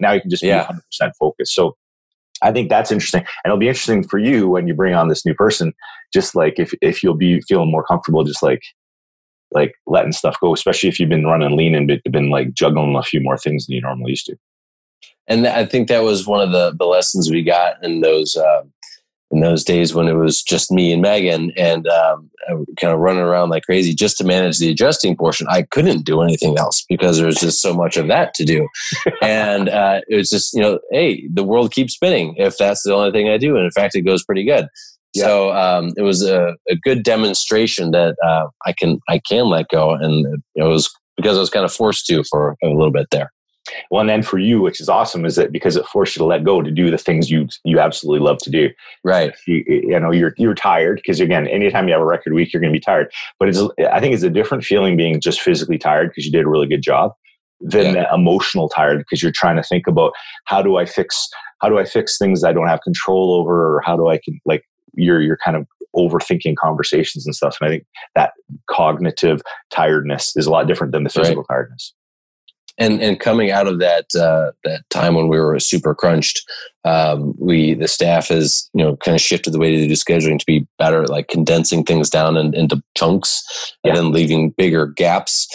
now 0.00 0.12
you 0.12 0.20
can 0.20 0.30
just 0.30 0.42
Yeah. 0.42 0.56
be 0.56 0.66
100 0.66 0.82
percent 0.90 1.12
focused. 1.18 1.54
So 1.54 1.74
I 2.42 2.52
think 2.52 2.68
that's 2.68 2.92
interesting, 2.92 3.20
and 3.20 3.46
it'll 3.46 3.58
be 3.58 3.68
interesting 3.68 4.06
for 4.06 4.18
you 4.18 4.48
when 4.48 4.66
you 4.66 4.74
bring 4.74 4.94
on 4.94 5.08
this 5.08 5.24
new 5.24 5.34
person. 5.34 5.72
Just 6.12 6.34
like 6.34 6.58
if 6.58 6.74
if 6.82 7.02
you'll 7.02 7.14
be 7.14 7.40
feeling 7.42 7.70
more 7.70 7.84
comfortable, 7.84 8.24
just 8.24 8.42
like 8.42 8.62
like 9.52 9.74
letting 9.86 10.12
stuff 10.12 10.36
go, 10.40 10.52
especially 10.52 10.88
if 10.88 10.98
you've 10.98 11.08
been 11.08 11.26
running 11.26 11.56
lean 11.56 11.74
and 11.74 12.00
been, 12.10 12.30
like 12.30 12.52
juggling 12.52 12.96
a 12.96 13.02
few 13.02 13.20
more 13.20 13.38
things 13.38 13.66
than 13.66 13.74
you 13.74 13.80
normally 13.80 14.10
used 14.10 14.26
to. 14.26 14.36
and 15.28 15.46
I 15.46 15.64
think 15.64 15.88
that 15.88 16.02
was 16.02 16.26
one 16.26 16.40
of 16.40 16.52
the 16.52 16.74
the 16.76 16.86
lessons 16.86 17.30
we 17.30 17.42
got 17.42 17.82
in 17.82 18.00
those 18.00 18.36
uh, 18.36 18.62
in 19.30 19.40
those 19.40 19.64
days 19.64 19.94
when 19.94 20.06
it 20.06 20.14
was 20.14 20.42
just 20.42 20.70
me 20.70 20.92
and 20.92 21.02
Megan 21.02 21.52
and 21.56 21.86
um, 21.88 22.30
kind 22.78 22.92
of 22.92 23.00
running 23.00 23.22
around 23.22 23.50
like 23.50 23.64
crazy 23.64 23.94
just 23.94 24.16
to 24.18 24.24
manage 24.24 24.58
the 24.58 24.70
adjusting 24.70 25.16
portion. 25.16 25.46
I 25.50 25.62
couldn't 25.62 26.04
do 26.04 26.22
anything 26.22 26.56
else 26.58 26.84
because 26.88 27.16
there 27.16 27.26
was 27.26 27.40
just 27.40 27.60
so 27.60 27.74
much 27.74 27.96
of 27.96 28.08
that 28.08 28.34
to 28.34 28.44
do, 28.44 28.68
and 29.22 29.68
uh, 29.68 30.00
it 30.08 30.16
was 30.16 30.28
just 30.28 30.54
you 30.54 30.60
know, 30.60 30.78
hey, 30.90 31.26
the 31.32 31.44
world 31.44 31.72
keeps 31.72 31.94
spinning 31.94 32.34
if 32.36 32.56
that's 32.56 32.82
the 32.82 32.94
only 32.94 33.10
thing 33.10 33.28
I 33.28 33.38
do, 33.38 33.56
and 33.56 33.64
in 33.64 33.70
fact, 33.70 33.94
it 33.94 34.02
goes 34.02 34.24
pretty 34.24 34.44
good. 34.44 34.68
Yeah. 35.14 35.24
So 35.24 35.52
um, 35.52 35.92
it 35.96 36.02
was 36.02 36.22
a, 36.22 36.54
a 36.68 36.76
good 36.76 37.02
demonstration 37.02 37.90
that 37.92 38.16
uh, 38.24 38.46
I 38.64 38.72
can 38.72 39.00
I 39.08 39.18
can 39.18 39.46
let 39.46 39.68
go, 39.68 39.92
and 39.92 40.42
it 40.54 40.62
was 40.62 40.90
because 41.16 41.36
I 41.36 41.40
was 41.40 41.50
kind 41.50 41.64
of 41.64 41.72
forced 41.72 42.06
to 42.06 42.22
for 42.24 42.56
a 42.62 42.68
little 42.68 42.92
bit 42.92 43.08
there. 43.10 43.32
Well, 43.90 44.00
and 44.00 44.08
then 44.08 44.22
for 44.22 44.38
you, 44.38 44.60
which 44.60 44.80
is 44.80 44.88
awesome, 44.88 45.24
is 45.24 45.36
that 45.36 45.52
because 45.52 45.76
it 45.76 45.86
forced 45.86 46.16
you 46.16 46.20
to 46.20 46.24
let 46.26 46.44
go 46.44 46.62
to 46.62 46.70
do 46.70 46.90
the 46.90 46.98
things 46.98 47.30
you 47.30 47.48
you 47.64 47.78
absolutely 47.80 48.24
love 48.24 48.38
to 48.38 48.50
do. 48.50 48.70
Right. 49.04 49.32
you, 49.46 49.64
you 49.66 50.00
know 50.00 50.10
you're 50.12 50.34
you're 50.36 50.54
tired 50.54 50.96
because 50.96 51.20
again 51.20 51.46
anytime 51.48 51.86
you 51.88 51.92
have 51.94 52.02
a 52.02 52.06
record 52.06 52.32
week 52.32 52.52
you're 52.52 52.60
going 52.60 52.72
to 52.72 52.76
be 52.76 52.82
tired 52.82 53.10
but 53.38 53.48
it's 53.48 53.60
i 53.92 54.00
think 54.00 54.14
it's 54.14 54.22
a 54.22 54.30
different 54.30 54.64
feeling 54.64 54.96
being 54.96 55.20
just 55.20 55.40
physically 55.40 55.78
tired 55.78 56.08
because 56.10 56.24
you 56.26 56.32
did 56.32 56.44
a 56.44 56.48
really 56.48 56.66
good 56.66 56.82
job 56.82 57.12
than 57.60 57.94
Yeah. 57.94 58.02
the 58.02 58.14
emotional 58.14 58.68
tired 58.68 58.98
because 58.98 59.22
you're 59.22 59.32
trying 59.32 59.56
to 59.56 59.62
think 59.62 59.86
about 59.86 60.12
how 60.44 60.60
do 60.62 60.76
i 60.76 60.84
fix 60.84 61.28
how 61.60 61.68
do 61.68 61.78
i 61.78 61.84
fix 61.84 62.18
things 62.18 62.44
i 62.44 62.52
don't 62.52 62.68
have 62.68 62.80
control 62.82 63.32
over 63.34 63.76
or 63.76 63.80
how 63.82 63.96
do 63.96 64.08
i 64.08 64.18
can 64.18 64.38
like 64.44 64.62
you're 64.94 65.20
you're 65.20 65.38
kind 65.44 65.56
of 65.56 65.66
overthinking 65.94 66.56
conversations 66.56 67.24
and 67.26 67.34
stuff 67.34 67.56
and 67.60 67.68
i 67.68 67.70
think 67.70 67.84
that 68.14 68.32
cognitive 68.68 69.40
tiredness 69.70 70.32
is 70.36 70.46
a 70.46 70.50
lot 70.50 70.66
different 70.66 70.92
than 70.92 71.04
the 71.04 71.10
physical 71.10 71.44
tiredness 71.44 71.94
and 72.78 73.00
and 73.02 73.18
coming 73.20 73.50
out 73.50 73.66
of 73.66 73.78
that 73.80 74.06
uh, 74.14 74.52
that 74.64 74.82
time 74.90 75.14
when 75.14 75.28
we 75.28 75.38
were 75.38 75.58
super 75.58 75.94
crunched, 75.94 76.42
um, 76.84 77.34
we 77.38 77.74
the 77.74 77.88
staff 77.88 78.28
has 78.28 78.68
you 78.74 78.82
know 78.84 78.96
kind 78.96 79.14
of 79.14 79.20
shifted 79.20 79.52
the 79.52 79.58
way 79.58 79.76
they 79.76 79.86
do 79.86 79.94
scheduling 79.94 80.38
to 80.38 80.46
be 80.46 80.66
better 80.78 81.02
at 81.02 81.10
like 81.10 81.28
condensing 81.28 81.84
things 81.84 82.10
down 82.10 82.36
in, 82.36 82.54
into 82.54 82.82
chunks 82.96 83.42
and 83.84 83.94
Yeah. 83.94 84.00
then 84.00 84.12
leaving 84.12 84.50
bigger 84.50 84.86
gaps 84.86 85.48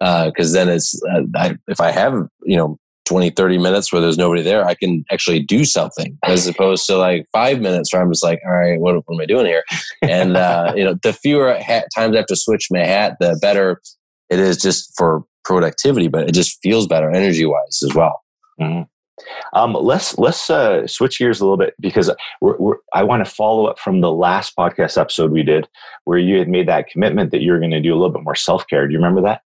because 0.00 0.52
then 0.52 0.68
it's 0.68 1.00
uh, 1.12 1.22
I, 1.36 1.56
if 1.66 1.80
I 1.80 1.90
have 1.90 2.14
you 2.44 2.56
know 2.56 2.78
20 3.06 3.30
30 3.30 3.56
minutes 3.58 3.90
where 3.90 4.02
there's 4.02 4.18
nobody 4.18 4.42
there 4.42 4.66
i 4.66 4.74
can 4.74 5.02
actually 5.10 5.40
do 5.40 5.64
something 5.64 6.18
as 6.24 6.46
opposed 6.52 6.84
to 6.84 6.94
like 6.98 7.24
five 7.32 7.58
minutes 7.58 7.90
where 7.90 8.02
i'm 8.02 8.10
just 8.12 8.22
like 8.22 8.38
all 8.44 8.52
right 8.52 8.78
what, 8.80 8.96
what 9.06 9.14
am 9.14 9.20
i 9.20 9.24
doing 9.24 9.46
here 9.46 9.64
and 10.02 10.36
uh, 10.36 10.74
you 10.76 10.84
know 10.84 10.94
the 11.02 11.14
fewer 11.14 11.54
hat, 11.54 11.86
times 11.96 12.14
i 12.14 12.18
have 12.18 12.26
to 12.26 12.36
switch 12.36 12.68
my 12.70 12.84
hat 12.84 13.16
the 13.18 13.38
better 13.40 13.80
it 14.30 14.38
is 14.38 14.56
just 14.56 14.92
for 14.96 15.24
productivity 15.44 16.08
but 16.08 16.28
it 16.28 16.32
just 16.32 16.58
feels 16.62 16.86
better 16.86 17.10
energy 17.10 17.46
wise 17.46 17.82
as 17.82 17.94
well 17.94 18.22
Mhm. 18.60 18.88
Um, 19.52 19.72
let's 19.74 20.16
let's 20.18 20.48
uh, 20.48 20.86
switch 20.86 21.18
gears 21.18 21.40
a 21.40 21.44
little 21.44 21.56
bit 21.56 21.74
because 21.80 22.10
we're, 22.40 22.56
we're, 22.58 22.76
I 22.94 23.02
want 23.02 23.24
to 23.24 23.30
follow 23.30 23.66
up 23.66 23.78
from 23.78 24.00
the 24.00 24.12
last 24.12 24.54
podcast 24.56 25.00
episode 25.00 25.32
we 25.32 25.42
did 25.42 25.68
where 26.04 26.18
you 26.18 26.38
had 26.38 26.48
made 26.48 26.68
that 26.68 26.88
commitment 26.88 27.30
that 27.32 27.40
you 27.40 27.52
were 27.52 27.58
going 27.58 27.72
to 27.72 27.80
do 27.80 27.92
a 27.92 27.96
little 27.96 28.12
bit 28.12 28.22
more 28.22 28.34
self 28.34 28.66
care. 28.68 28.86
Do 28.86 28.92
you 28.92 28.98
remember 28.98 29.22
that? 29.22 29.42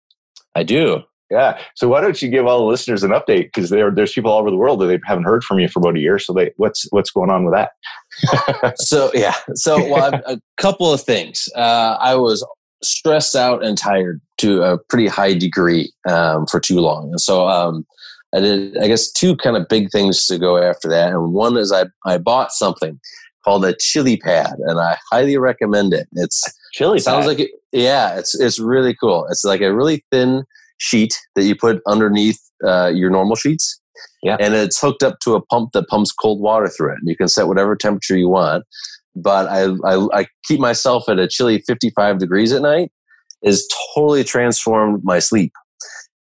I 0.56 0.64
do. 0.64 1.04
Yeah. 1.30 1.62
So 1.76 1.88
why 1.88 2.02
don't 2.02 2.22
you 2.22 2.28
give 2.30 2.46
all 2.46 2.60
the 2.60 2.66
listeners 2.66 3.04
an 3.04 3.12
update 3.12 3.46
because 3.54 3.70
there 3.70 3.90
there's 3.90 4.12
people 4.12 4.32
all 4.32 4.40
over 4.40 4.52
the 4.52 4.58
world 4.58 4.82
that 4.82 4.88
they 4.88 5.00
haven't 5.06 5.24
heard 5.24 5.44
from 5.44 5.60
you 5.60 5.70
for 5.70 5.80
about 5.80 5.96
a 5.96 6.00
year. 6.00 6.20
So 6.20 6.34
they 6.34 6.52
what's 6.58 6.86
what's 6.92 7.10
going 7.10 7.30
on 7.30 7.46
with 7.46 7.54
that? 7.54 8.78
so 8.78 9.10
yeah. 9.14 9.36
So 9.56 9.78
well, 9.90 10.22
a 10.26 10.42
couple 10.58 10.92
of 10.92 11.02
things. 11.02 11.48
Uh, 11.56 11.96
I 12.02 12.16
was 12.16 12.46
stressed 12.84 13.36
out 13.36 13.64
and 13.64 13.78
tired 13.78 14.22
to 14.38 14.64
a 14.64 14.78
pretty 14.78 15.08
high 15.08 15.34
degree 15.34 15.92
um, 16.08 16.46
for 16.48 16.60
too 16.60 16.80
long, 16.80 17.10
and 17.10 17.22
so 17.22 17.48
um, 17.48 17.86
I 18.34 18.40
did, 18.40 18.78
I 18.78 18.88
guess, 18.88 19.12
two 19.12 19.36
kind 19.36 19.58
of 19.58 19.68
big 19.68 19.92
things 19.92 20.26
to 20.28 20.38
go 20.38 20.58
after 20.58 20.88
that. 20.90 21.12
And 21.12 21.34
one 21.34 21.58
is 21.58 21.72
I, 21.72 21.86
I 22.06 22.18
bought 22.18 22.52
something 22.52 23.00
called 23.44 23.66
a 23.66 23.76
chili 23.80 24.18
pad, 24.18 24.56
and 24.60 24.80
I 24.80 24.98
highly 25.12 25.38
recommend 25.38 25.94
it. 25.94 26.08
It's 26.14 26.44
chili 26.74 27.00
sounds 27.00 27.24
pad. 27.24 27.28
like 27.28 27.40
it, 27.40 27.52
yeah, 27.72 28.18
it's 28.18 28.40
it's 28.40 28.60
really 28.60 28.96
cool. 28.96 29.28
It's 29.30 29.44
like 29.44 29.62
a 29.62 29.74
really 29.74 30.06
thin 30.12 30.44
sheet 30.78 31.18
that 31.36 31.44
you 31.44 31.56
put 31.56 31.82
underneath 31.88 32.40
uh, 32.66 32.92
your 32.94 33.10
normal 33.10 33.36
sheets. 33.36 33.80
Yeah. 34.24 34.38
And 34.40 34.54
it's 34.54 34.80
hooked 34.80 35.04
up 35.04 35.20
to 35.20 35.36
a 35.36 35.42
pump 35.42 35.72
that 35.74 35.88
pumps 35.88 36.12
cold 36.12 36.42
water 36.42 36.68
through 36.68 36.94
it. 36.94 37.00
And 37.00 37.10
you 37.10 37.16
can 37.16 37.28
set 37.28 37.48
whatever 37.48 37.76
temperature 37.76 38.18
you 38.18 38.30
want. 38.30 38.64
But 39.16 39.48
I, 39.48 39.66
I, 39.86 40.22
I 40.22 40.26
keep 40.46 40.60
myself 40.60 41.10
at 41.10 41.20
a 41.20 41.28
chilly 41.28 41.60
55 41.60 42.18
degrees 42.18 42.52
at 42.52 42.62
night. 42.62 42.92
Is 43.44 43.68
totally 43.96 44.24
transformed 44.24 45.02
my 45.04 45.18
sleep 45.18 45.52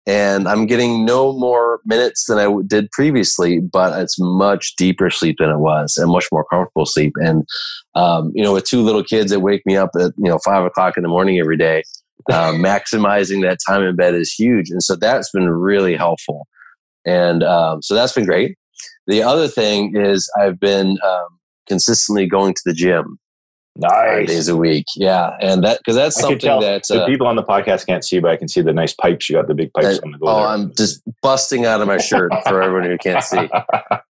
and 0.08 0.48
I'm 0.48 0.64
getting 0.64 1.04
no 1.04 1.34
more 1.34 1.80
minutes 1.84 2.24
than 2.24 2.38
I 2.38 2.50
did 2.66 2.90
previously, 2.92 3.60
but 3.60 4.00
it's 4.00 4.16
much 4.18 4.74
deeper 4.76 5.10
sleep 5.10 5.36
than 5.38 5.50
it 5.50 5.58
was, 5.58 5.98
and 5.98 6.10
much 6.10 6.24
more 6.32 6.46
comfortable 6.50 6.86
sleep. 6.86 7.12
And 7.16 7.46
um, 7.94 8.32
you 8.34 8.42
know, 8.42 8.54
with 8.54 8.64
two 8.64 8.80
little 8.80 9.04
kids 9.04 9.30
that 9.30 9.40
wake 9.40 9.66
me 9.66 9.76
up 9.76 9.90
at 9.96 10.12
you 10.16 10.30
know 10.30 10.38
five 10.42 10.64
o'clock 10.64 10.96
in 10.96 11.02
the 11.02 11.10
morning 11.10 11.38
every 11.38 11.58
day, 11.58 11.82
uh, 12.30 12.52
maximizing 12.52 13.42
that 13.42 13.58
time 13.68 13.82
in 13.82 13.96
bed 13.96 14.14
is 14.14 14.32
huge, 14.32 14.70
and 14.70 14.82
so 14.82 14.96
that's 14.96 15.30
been 15.30 15.50
really 15.50 15.94
helpful. 15.94 16.46
And 17.04 17.42
um, 17.42 17.82
so 17.82 17.94
that's 17.94 18.12
been 18.12 18.24
great. 18.24 18.56
The 19.08 19.22
other 19.22 19.46
thing 19.46 19.94
is 19.94 20.30
I've 20.40 20.58
been 20.58 20.96
um, 21.04 21.37
consistently 21.68 22.26
going 22.26 22.54
to 22.54 22.62
the 22.64 22.72
gym 22.72 23.18
Nice. 23.78 24.26
Days 24.26 24.48
a 24.48 24.56
week. 24.56 24.86
Yeah. 24.96 25.36
And 25.40 25.62
that, 25.62 25.78
because 25.78 25.94
that's 25.94 26.18
I 26.18 26.22
something 26.22 26.60
that 26.60 26.90
uh, 26.90 27.00
the 27.00 27.06
people 27.06 27.28
on 27.28 27.36
the 27.36 27.44
podcast 27.44 27.86
can't 27.86 28.04
see, 28.04 28.18
but 28.18 28.32
I 28.32 28.36
can 28.36 28.48
see 28.48 28.60
the 28.60 28.72
nice 28.72 28.92
pipes. 28.92 29.30
You 29.30 29.36
got 29.36 29.46
the 29.46 29.54
big 29.54 29.72
pipes 29.72 30.00
on 30.00 30.10
the. 30.10 30.18
Oh, 30.22 30.36
there. 30.36 30.46
I'm 30.48 30.74
just 30.74 31.00
busting 31.22 31.64
out 31.64 31.80
of 31.80 31.86
my 31.86 31.98
shirt 31.98 32.32
for 32.48 32.60
everyone 32.60 32.90
who 32.90 32.98
can't 32.98 33.22
see. 33.22 33.38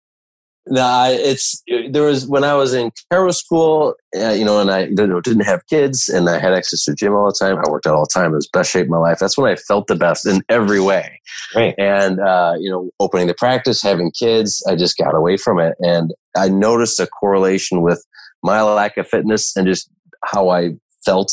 No, 0.65 1.07
it's 1.09 1.61
there 1.91 2.03
was 2.03 2.25
when 2.25 2.45
I 2.45 2.53
was 2.53 2.73
in 2.73 2.91
chiro 3.11 3.33
school, 3.33 3.95
uh, 4.17 4.29
you 4.29 4.45
know, 4.45 4.61
and 4.61 4.71
I 4.71 4.85
you 4.85 5.07
know, 5.07 5.19
didn't 5.19 5.43
have 5.43 5.65
kids, 5.67 6.07
and 6.07 6.29
I 6.29 6.39
had 6.39 6.53
access 6.53 6.85
to 6.85 6.95
gym 6.95 7.13
all 7.13 7.25
the 7.25 7.37
time. 7.37 7.57
I 7.57 7.69
worked 7.69 7.85
out 7.85 7.95
all 7.95 8.05
the 8.05 8.13
time. 8.13 8.31
It 8.31 8.35
was 8.35 8.47
best 8.47 8.71
shape 8.71 8.85
of 8.85 8.89
my 8.89 8.97
life. 8.97 9.19
That's 9.19 9.37
when 9.37 9.51
I 9.51 9.57
felt 9.57 9.87
the 9.87 9.95
best 9.95 10.25
in 10.25 10.41
every 10.47 10.79
way. 10.79 11.19
Right. 11.53 11.75
And 11.77 12.21
uh, 12.21 12.53
you 12.57 12.69
know, 12.69 12.89
opening 13.01 13.27
the 13.27 13.33
practice, 13.33 13.81
having 13.81 14.11
kids, 14.11 14.63
I 14.65 14.77
just 14.77 14.97
got 14.97 15.13
away 15.13 15.35
from 15.35 15.59
it, 15.59 15.75
and 15.79 16.13
I 16.37 16.47
noticed 16.47 16.99
a 17.01 17.07
correlation 17.07 17.81
with 17.81 18.05
my 18.41 18.61
lack 18.61 18.97
of 18.97 19.07
fitness 19.07 19.55
and 19.57 19.67
just 19.67 19.89
how 20.23 20.49
I 20.49 20.75
felt 21.05 21.29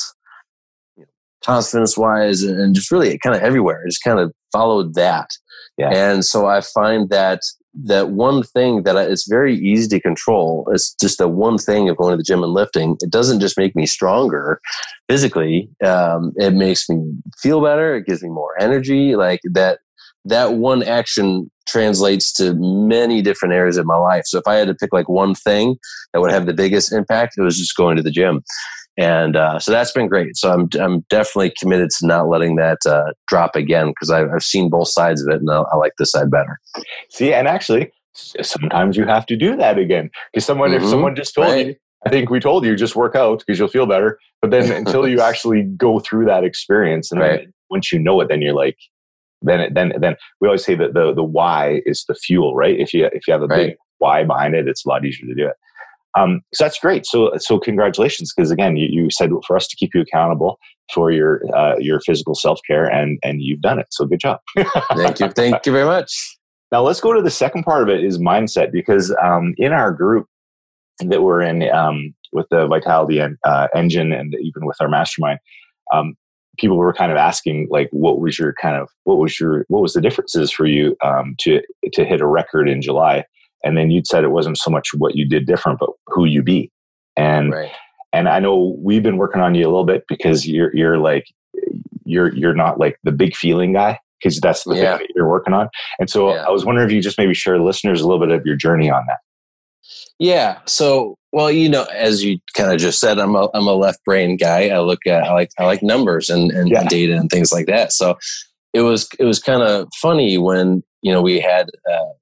confidence 1.44 1.96
wise 1.96 2.42
and 2.42 2.74
just 2.74 2.90
really 2.90 3.18
kind 3.18 3.36
of 3.36 3.42
everywhere. 3.42 3.82
I 3.84 3.88
just 3.88 4.02
kind 4.02 4.18
of 4.18 4.32
followed 4.52 4.94
that. 4.94 5.30
Yeah. 5.78 5.90
And 5.90 6.24
so 6.24 6.46
I 6.46 6.60
find 6.60 7.08
that 7.10 7.40
that 7.74 8.10
one 8.10 8.42
thing 8.42 8.82
that 8.82 8.96
I, 8.96 9.02
it's 9.02 9.28
very 9.28 9.56
easy 9.56 9.88
to 9.88 10.00
control. 10.00 10.68
It's 10.72 10.94
just 10.94 11.18
the 11.18 11.28
one 11.28 11.58
thing 11.58 11.88
of 11.88 11.96
going 11.96 12.12
to 12.12 12.16
the 12.16 12.22
gym 12.22 12.42
and 12.42 12.52
lifting. 12.52 12.96
It 13.00 13.10
doesn't 13.10 13.40
just 13.40 13.56
make 13.56 13.76
me 13.76 13.86
stronger 13.86 14.60
physically. 15.08 15.70
Um, 15.84 16.32
it 16.36 16.52
makes 16.52 16.88
me 16.88 17.14
feel 17.38 17.62
better. 17.62 17.96
It 17.96 18.06
gives 18.06 18.22
me 18.22 18.28
more 18.28 18.60
energy. 18.60 19.16
Like 19.16 19.40
that 19.52 19.80
that 20.24 20.54
one 20.54 20.82
action 20.82 21.50
translates 21.66 22.32
to 22.34 22.54
many 22.54 23.22
different 23.22 23.54
areas 23.54 23.76
of 23.76 23.86
my 23.86 23.96
life. 23.96 24.24
So 24.26 24.38
if 24.38 24.46
I 24.46 24.56
had 24.56 24.68
to 24.68 24.74
pick 24.74 24.92
like 24.92 25.08
one 25.08 25.34
thing 25.34 25.76
that 26.12 26.20
would 26.20 26.30
have 26.30 26.46
the 26.46 26.52
biggest 26.52 26.92
impact, 26.92 27.34
it 27.38 27.42
was 27.42 27.58
just 27.58 27.76
going 27.76 27.96
to 27.96 28.02
the 28.02 28.10
gym. 28.10 28.42
And 28.98 29.36
uh, 29.36 29.58
so 29.58 29.70
that's 29.70 29.92
been 29.92 30.08
great. 30.08 30.36
So 30.36 30.52
I'm, 30.52 30.68
I'm 30.78 31.06
definitely 31.08 31.54
committed 31.58 31.90
to 31.98 32.06
not 32.06 32.28
letting 32.28 32.56
that 32.56 32.78
uh, 32.86 33.12
drop 33.28 33.56
again 33.56 33.88
because 33.88 34.10
I've, 34.10 34.28
I've 34.30 34.42
seen 34.42 34.68
both 34.68 34.88
sides 34.88 35.22
of 35.22 35.32
it 35.32 35.40
and 35.40 35.50
I, 35.50 35.60
I 35.60 35.76
like 35.76 35.92
this 35.98 36.10
side 36.10 36.30
better. 36.30 36.58
See, 37.08 37.32
and 37.32 37.48
actually, 37.48 37.92
sometimes 38.14 38.96
you 38.96 39.06
have 39.06 39.24
to 39.26 39.36
do 39.36 39.56
that 39.56 39.78
again 39.78 40.10
because 40.32 40.44
someone, 40.44 40.70
mm-hmm. 40.70 40.84
if 40.84 40.90
someone 40.90 41.14
just 41.14 41.34
told 41.34 41.48
right. 41.48 41.66
you, 41.68 41.76
I 42.04 42.10
think 42.10 42.30
we 42.30 42.40
told 42.40 42.64
you 42.64 42.74
just 42.76 42.96
work 42.96 43.14
out 43.14 43.40
because 43.40 43.58
you'll 43.58 43.68
feel 43.68 43.86
better. 43.86 44.18
But 44.42 44.50
then 44.50 44.70
until 44.86 45.06
you 45.06 45.20
actually 45.20 45.62
go 45.62 46.00
through 46.00 46.26
that 46.26 46.44
experience, 46.44 47.12
and 47.12 47.20
right. 47.20 47.48
once 47.70 47.92
you 47.92 47.98
know 47.98 48.20
it, 48.20 48.28
then 48.28 48.42
you're 48.42 48.54
like, 48.54 48.76
then 49.42 49.72
then 49.72 49.92
then 50.00 50.16
we 50.40 50.48
always 50.48 50.64
say 50.64 50.74
that 50.74 50.94
the 50.94 51.14
the 51.14 51.24
why 51.24 51.82
is 51.86 52.04
the 52.08 52.14
fuel, 52.14 52.54
right? 52.54 52.78
If 52.78 52.92
you 52.92 53.06
if 53.12 53.26
you 53.26 53.32
have 53.32 53.42
a 53.42 53.46
right. 53.46 53.68
big 53.68 53.76
why 53.98 54.24
behind 54.24 54.54
it, 54.54 54.68
it's 54.68 54.84
a 54.84 54.88
lot 54.88 55.04
easier 55.04 55.26
to 55.26 55.34
do 55.34 55.46
it. 55.46 55.56
Um, 56.18 56.40
so 56.52 56.64
that's 56.64 56.78
great. 56.78 57.06
So 57.06 57.32
so 57.38 57.58
congratulations, 57.58 58.32
because 58.34 58.50
again, 58.50 58.76
you, 58.76 58.88
you 58.90 59.10
said 59.10 59.30
for 59.46 59.56
us 59.56 59.68
to 59.68 59.76
keep 59.76 59.90
you 59.94 60.00
accountable 60.00 60.58
for 60.92 61.10
your 61.12 61.40
uh, 61.54 61.76
your 61.78 62.00
physical 62.00 62.34
self 62.34 62.60
care, 62.66 62.86
and 62.86 63.18
and 63.22 63.40
you've 63.42 63.60
done 63.60 63.78
it. 63.78 63.86
So 63.90 64.06
good 64.06 64.20
job. 64.20 64.40
Thank 64.94 65.20
you. 65.20 65.28
Thank 65.30 65.64
you 65.66 65.72
very 65.72 65.84
much. 65.84 66.38
Now 66.72 66.82
let's 66.82 67.00
go 67.00 67.12
to 67.12 67.22
the 67.22 67.30
second 67.30 67.64
part 67.64 67.82
of 67.82 67.88
it 67.88 68.04
is 68.04 68.18
mindset, 68.18 68.72
because 68.72 69.14
um, 69.22 69.54
in 69.56 69.72
our 69.72 69.92
group 69.92 70.26
that 71.00 71.22
we're 71.22 71.42
in 71.42 71.68
um, 71.70 72.14
with 72.32 72.46
the 72.50 72.66
Vitality 72.66 73.18
and, 73.18 73.36
uh, 73.44 73.68
engine, 73.74 74.12
and 74.12 74.34
even 74.40 74.66
with 74.66 74.76
our 74.80 74.88
mastermind, 74.88 75.38
um, 75.92 76.14
people 76.60 76.76
were 76.76 76.92
kind 76.92 77.10
of 77.10 77.16
asking 77.16 77.66
like 77.70 77.88
what 77.90 78.20
was 78.20 78.38
your 78.38 78.54
kind 78.60 78.76
of 78.76 78.88
what 79.04 79.18
was 79.18 79.40
your 79.40 79.64
what 79.68 79.80
was 79.80 79.94
the 79.94 80.00
differences 80.00 80.50
for 80.50 80.66
you 80.66 80.96
um, 81.02 81.34
to 81.38 81.60
to 81.92 82.04
hit 82.04 82.20
a 82.20 82.26
record 82.26 82.68
in 82.68 82.82
july 82.82 83.24
and 83.64 83.76
then 83.76 83.90
you'd 83.90 84.06
said 84.06 84.24
it 84.24 84.30
wasn't 84.30 84.58
so 84.58 84.70
much 84.70 84.88
what 84.96 85.16
you 85.16 85.26
did 85.26 85.46
different 85.46 85.78
but 85.78 85.90
who 86.08 86.24
you 86.24 86.42
be 86.42 86.70
and 87.16 87.52
right. 87.52 87.72
and 88.12 88.28
i 88.28 88.38
know 88.38 88.76
we've 88.78 89.02
been 89.02 89.16
working 89.16 89.40
on 89.40 89.54
you 89.54 89.64
a 89.64 89.70
little 89.70 89.86
bit 89.86 90.04
because 90.08 90.46
you're 90.46 90.74
you're 90.76 90.98
like 90.98 91.24
you're 92.04 92.34
you're 92.34 92.54
not 92.54 92.78
like 92.78 92.96
the 93.04 93.12
big 93.12 93.34
feeling 93.34 93.72
guy 93.72 93.98
because 94.22 94.38
that's 94.40 94.64
the 94.64 94.74
yeah. 94.74 94.98
thing 94.98 95.06
that 95.06 95.12
you're 95.14 95.28
working 95.28 95.54
on 95.54 95.68
and 95.98 96.10
so 96.10 96.34
yeah. 96.34 96.44
i 96.46 96.50
was 96.50 96.64
wondering 96.64 96.86
if 96.86 96.92
you 96.92 97.00
just 97.00 97.18
maybe 97.18 97.34
share 97.34 97.58
listeners 97.58 98.00
a 98.00 98.06
little 98.06 98.24
bit 98.24 98.34
of 98.34 98.44
your 98.44 98.56
journey 98.56 98.90
on 98.90 99.04
that 99.06 99.18
yeah. 100.18 100.58
So, 100.66 101.16
well, 101.32 101.50
you 101.50 101.68
know, 101.68 101.84
as 101.84 102.24
you 102.24 102.38
kind 102.54 102.72
of 102.72 102.78
just 102.78 103.00
said, 103.00 103.18
I'm 103.18 103.34
a 103.34 103.48
I'm 103.54 103.66
a 103.66 103.74
left 103.74 104.04
brain 104.04 104.36
guy. 104.36 104.68
I 104.68 104.80
look 104.80 105.06
at 105.06 105.24
I 105.24 105.32
like 105.32 105.50
I 105.58 105.64
like 105.64 105.82
numbers 105.82 106.28
and 106.28 106.50
and 106.50 106.70
yeah. 106.70 106.84
data 106.84 107.16
and 107.16 107.30
things 107.30 107.52
like 107.52 107.66
that. 107.66 107.92
So, 107.92 108.18
it 108.72 108.82
was 108.82 109.08
it 109.18 109.24
was 109.24 109.38
kind 109.38 109.62
of 109.62 109.88
funny 110.00 110.38
when 110.38 110.82
you 111.02 111.12
know 111.12 111.22
we 111.22 111.40
had 111.40 111.70
uh, 111.90 112.12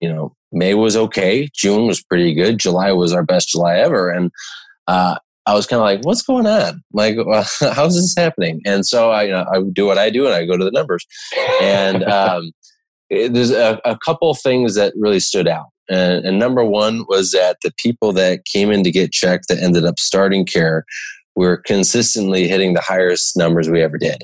you 0.00 0.12
know 0.12 0.34
May 0.52 0.74
was 0.74 0.96
okay, 0.96 1.48
June 1.54 1.86
was 1.86 2.02
pretty 2.02 2.34
good, 2.34 2.58
July 2.58 2.92
was 2.92 3.12
our 3.12 3.24
best 3.24 3.48
July 3.48 3.78
ever, 3.78 4.10
and 4.10 4.30
uh, 4.86 5.16
I 5.46 5.54
was 5.54 5.66
kind 5.66 5.78
of 5.78 5.84
like, 5.84 6.04
what's 6.04 6.22
going 6.22 6.46
on? 6.46 6.82
Like, 6.92 7.16
how's 7.60 7.96
this 7.96 8.14
happening? 8.16 8.60
And 8.64 8.86
so 8.86 9.10
I, 9.10 9.24
you 9.24 9.30
know, 9.30 9.46
I 9.52 9.60
do 9.72 9.86
what 9.86 9.98
I 9.98 10.10
do 10.10 10.26
and 10.26 10.34
I 10.34 10.46
go 10.46 10.56
to 10.56 10.64
the 10.64 10.70
numbers. 10.70 11.06
And 11.60 12.04
um, 12.10 12.52
there's 13.10 13.50
a, 13.50 13.80
a, 13.84 13.98
couple 14.04 14.32
things 14.34 14.74
that 14.76 14.94
really 14.96 15.20
stood 15.20 15.48
out. 15.48 15.66
And, 15.88 16.24
and, 16.24 16.38
number 16.38 16.64
one 16.64 17.04
was 17.08 17.32
that 17.32 17.56
the 17.62 17.72
people 17.76 18.12
that 18.12 18.44
came 18.44 18.70
in 18.70 18.84
to 18.84 18.90
get 18.90 19.12
checked 19.12 19.48
that 19.48 19.62
ended 19.62 19.84
up 19.84 19.98
starting 19.98 20.46
care 20.46 20.84
were 21.34 21.56
consistently 21.66 22.46
hitting 22.46 22.74
the 22.74 22.80
highest 22.80 23.36
numbers 23.36 23.68
we 23.68 23.82
ever 23.82 23.98
did. 23.98 24.22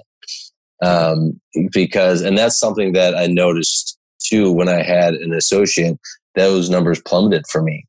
Um, 0.85 1.41
because, 1.73 2.23
and 2.23 2.39
that's 2.39 2.59
something 2.59 2.93
that 2.93 3.17
I 3.17 3.27
noticed 3.27 3.99
too 4.25 4.53
when 4.53 4.69
I 4.69 4.83
had 4.83 5.15
an 5.15 5.33
associate, 5.33 5.97
those 6.35 6.71
numbers 6.71 7.01
plummeted 7.03 7.45
for 7.51 7.63
me. 7.63 7.85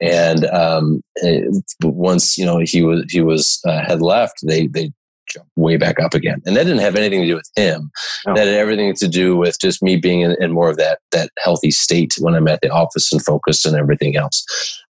And 0.00 0.44
um, 0.46 1.00
it, 1.16 1.64
once 1.82 2.36
you 2.36 2.44
know 2.44 2.60
he 2.62 2.82
was 2.82 3.04
he 3.08 3.22
was 3.22 3.60
uh, 3.66 3.82
had 3.82 4.02
left, 4.02 4.34
they 4.46 4.66
they 4.66 4.92
jump 5.26 5.46
way 5.56 5.76
back 5.76 6.00
up 6.00 6.14
again. 6.14 6.40
And 6.46 6.56
that 6.56 6.64
didn't 6.64 6.80
have 6.80 6.96
anything 6.96 7.22
to 7.22 7.26
do 7.26 7.34
with 7.36 7.50
him. 7.56 7.90
No. 8.26 8.34
That 8.34 8.46
had 8.46 8.56
everything 8.56 8.94
to 8.94 9.08
do 9.08 9.36
with 9.36 9.58
just 9.60 9.82
me 9.82 9.96
being 9.96 10.20
in, 10.20 10.36
in, 10.40 10.52
more 10.52 10.70
of 10.70 10.76
that 10.76 11.00
that 11.12 11.30
healthy 11.42 11.70
state 11.70 12.14
when 12.18 12.34
I'm 12.34 12.48
at 12.48 12.60
the 12.62 12.70
office 12.70 13.12
and 13.12 13.24
focused 13.24 13.66
and 13.66 13.76
everything 13.76 14.16
else. 14.16 14.44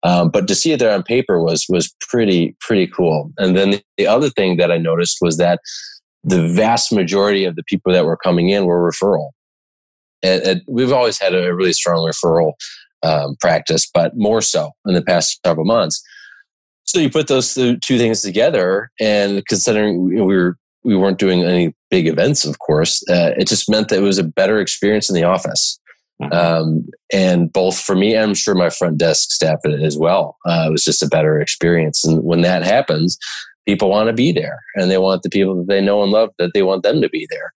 Um, 0.03 0.29
but 0.29 0.47
to 0.47 0.55
see 0.55 0.71
it 0.71 0.79
there 0.79 0.93
on 0.93 1.03
paper 1.03 1.41
was 1.41 1.65
was 1.69 1.93
pretty 1.99 2.55
pretty 2.59 2.87
cool. 2.87 3.31
And 3.37 3.57
then 3.57 3.81
the 3.97 4.07
other 4.07 4.29
thing 4.29 4.57
that 4.57 4.71
I 4.71 4.77
noticed 4.77 5.17
was 5.21 5.37
that 5.37 5.59
the 6.23 6.47
vast 6.47 6.91
majority 6.91 7.45
of 7.45 7.55
the 7.55 7.63
people 7.63 7.93
that 7.93 8.05
were 8.05 8.17
coming 8.17 8.49
in 8.49 8.65
were 8.65 8.91
referral. 8.91 9.29
And, 10.23 10.41
and 10.41 10.61
we've 10.67 10.91
always 10.91 11.19
had 11.19 11.35
a 11.35 11.53
really 11.53 11.73
strong 11.73 11.99
referral 12.07 12.53
um, 13.03 13.35
practice, 13.39 13.87
but 13.91 14.17
more 14.17 14.41
so 14.41 14.71
in 14.85 14.95
the 14.95 15.03
past 15.03 15.39
several 15.45 15.65
months. 15.65 16.03
So 16.85 16.99
you 16.99 17.09
put 17.09 17.27
those 17.27 17.53
two 17.53 17.77
things 17.97 18.21
together, 18.21 18.91
and 18.99 19.45
considering 19.47 20.03
we 20.03 20.21
were 20.21 20.57
we 20.83 20.95
weren't 20.95 21.17
doing 21.17 21.43
any 21.43 21.73
big 21.89 22.07
events, 22.07 22.45
of 22.45 22.59
course, 22.59 23.03
uh, 23.09 23.31
it 23.37 23.47
just 23.47 23.69
meant 23.69 23.89
that 23.89 23.97
it 23.97 24.03
was 24.03 24.19
a 24.19 24.23
better 24.23 24.59
experience 24.59 25.09
in 25.09 25.15
the 25.15 25.23
office. 25.23 25.79
Mm-hmm. 26.21 26.33
Um, 26.33 26.85
and 27.11 27.51
both 27.51 27.77
for 27.79 27.95
me, 27.95 28.15
I'm 28.15 28.35
sure 28.35 28.55
my 28.55 28.69
front 28.69 28.99
desk 28.99 29.31
staff 29.31 29.59
as 29.65 29.97
well. 29.97 30.37
Uh, 30.45 30.65
it 30.67 30.71
was 30.71 30.83
just 30.83 31.03
a 31.03 31.07
better 31.07 31.41
experience. 31.41 32.05
And 32.05 32.23
when 32.23 32.41
that 32.41 32.63
happens, 32.63 33.17
people 33.67 33.89
want 33.89 34.07
to 34.07 34.13
be 34.13 34.31
there 34.31 34.59
and 34.75 34.89
they 34.89 34.97
want 34.97 35.23
the 35.23 35.29
people 35.29 35.55
that 35.55 35.67
they 35.67 35.81
know 35.81 36.03
and 36.03 36.11
love 36.11 36.29
that 36.37 36.51
they 36.53 36.61
want 36.61 36.83
them 36.83 37.01
to 37.01 37.09
be 37.09 37.27
there. 37.29 37.51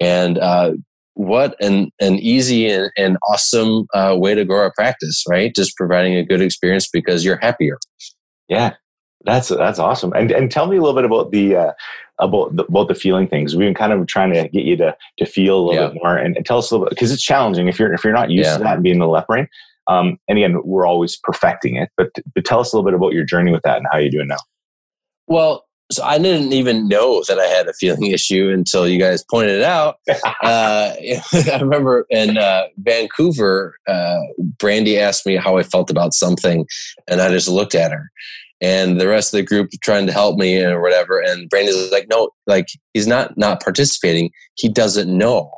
And 0.00 0.38
uh, 0.38 0.72
what 1.14 1.54
an, 1.60 1.90
an 2.00 2.16
easy 2.16 2.68
and, 2.68 2.90
and 2.98 3.16
awesome 3.30 3.86
uh, 3.94 4.16
way 4.18 4.34
to 4.34 4.44
grow 4.44 4.66
a 4.66 4.72
practice, 4.72 5.24
right? 5.28 5.54
Just 5.54 5.76
providing 5.76 6.16
a 6.16 6.24
good 6.24 6.42
experience 6.42 6.88
because 6.92 7.24
you're 7.24 7.38
happier. 7.38 7.78
Yeah, 8.48 8.74
that's 9.24 9.48
that's 9.48 9.78
awesome. 9.78 10.12
And 10.12 10.30
and 10.30 10.50
tell 10.50 10.66
me 10.66 10.76
a 10.76 10.80
little 10.80 10.94
bit 10.94 11.04
about 11.04 11.30
the 11.30 11.56
uh, 11.56 11.72
about 12.18 12.56
the, 12.56 12.64
about 12.64 12.88
the 12.88 12.94
feeling 12.94 13.28
things. 13.28 13.54
We've 13.54 13.66
been 13.66 13.74
kind 13.74 13.92
of 13.92 14.06
trying 14.06 14.32
to 14.32 14.48
get 14.48 14.64
you 14.64 14.76
to 14.76 14.96
to 15.18 15.26
feel 15.26 15.58
a 15.58 15.62
little 15.62 15.82
yeah. 15.82 15.88
bit 15.88 16.00
more 16.02 16.16
and, 16.16 16.36
and, 16.36 16.46
tell 16.46 16.58
us 16.58 16.70
a 16.70 16.74
little 16.74 16.86
bit 16.86 16.90
because 16.90 17.12
it's 17.12 17.22
challenging 17.22 17.68
if 17.68 17.78
you're 17.78 17.92
if 17.92 18.04
you're 18.04 18.12
not 18.12 18.30
used 18.30 18.48
yeah. 18.48 18.58
to 18.58 18.62
that 18.64 18.74
and 18.74 18.82
being 18.82 18.98
the 18.98 19.06
left 19.06 19.28
brain. 19.28 19.48
Um, 19.88 20.18
and 20.28 20.38
again, 20.38 20.60
we're 20.64 20.86
always 20.86 21.16
perfecting 21.16 21.76
it. 21.76 21.90
But 21.96 22.10
but 22.34 22.44
tell 22.44 22.60
us 22.60 22.72
a 22.72 22.76
little 22.76 22.88
bit 22.90 22.96
about 22.96 23.12
your 23.12 23.24
journey 23.24 23.52
with 23.52 23.62
that 23.62 23.78
and 23.78 23.86
how 23.90 23.98
you're 23.98 24.10
doing 24.10 24.28
now. 24.28 24.38
Well, 25.26 25.64
so 25.90 26.02
I 26.02 26.18
didn't 26.18 26.52
even 26.52 26.88
know 26.88 27.22
that 27.28 27.38
I 27.38 27.46
had 27.46 27.68
a 27.68 27.72
feeling 27.74 28.06
issue 28.12 28.50
until 28.50 28.88
you 28.88 28.98
guys 28.98 29.24
pointed 29.24 29.56
it 29.56 29.62
out. 29.62 29.96
uh, 30.08 30.22
I 31.32 31.58
remember 31.60 32.06
in 32.10 32.38
uh, 32.38 32.64
Vancouver, 32.78 33.76
uh, 33.86 34.20
Brandy 34.58 34.98
asked 34.98 35.26
me 35.26 35.36
how 35.36 35.56
I 35.58 35.62
felt 35.62 35.90
about 35.90 36.14
something, 36.14 36.66
and 37.08 37.20
I 37.20 37.28
just 37.28 37.48
looked 37.48 37.74
at 37.74 37.92
her 37.92 38.10
and 38.62 39.00
the 39.00 39.08
rest 39.08 39.34
of 39.34 39.38
the 39.38 39.44
group 39.44 39.70
trying 39.82 40.06
to 40.06 40.12
help 40.12 40.38
me 40.38 40.62
or 40.62 40.80
whatever. 40.80 41.20
And 41.20 41.50
Brandon's 41.50 41.90
like, 41.90 42.06
no, 42.08 42.30
like 42.46 42.68
he's 42.94 43.08
not 43.08 43.36
not 43.36 43.60
participating. 43.60 44.30
He 44.54 44.68
doesn't 44.68 45.14
know. 45.14 45.50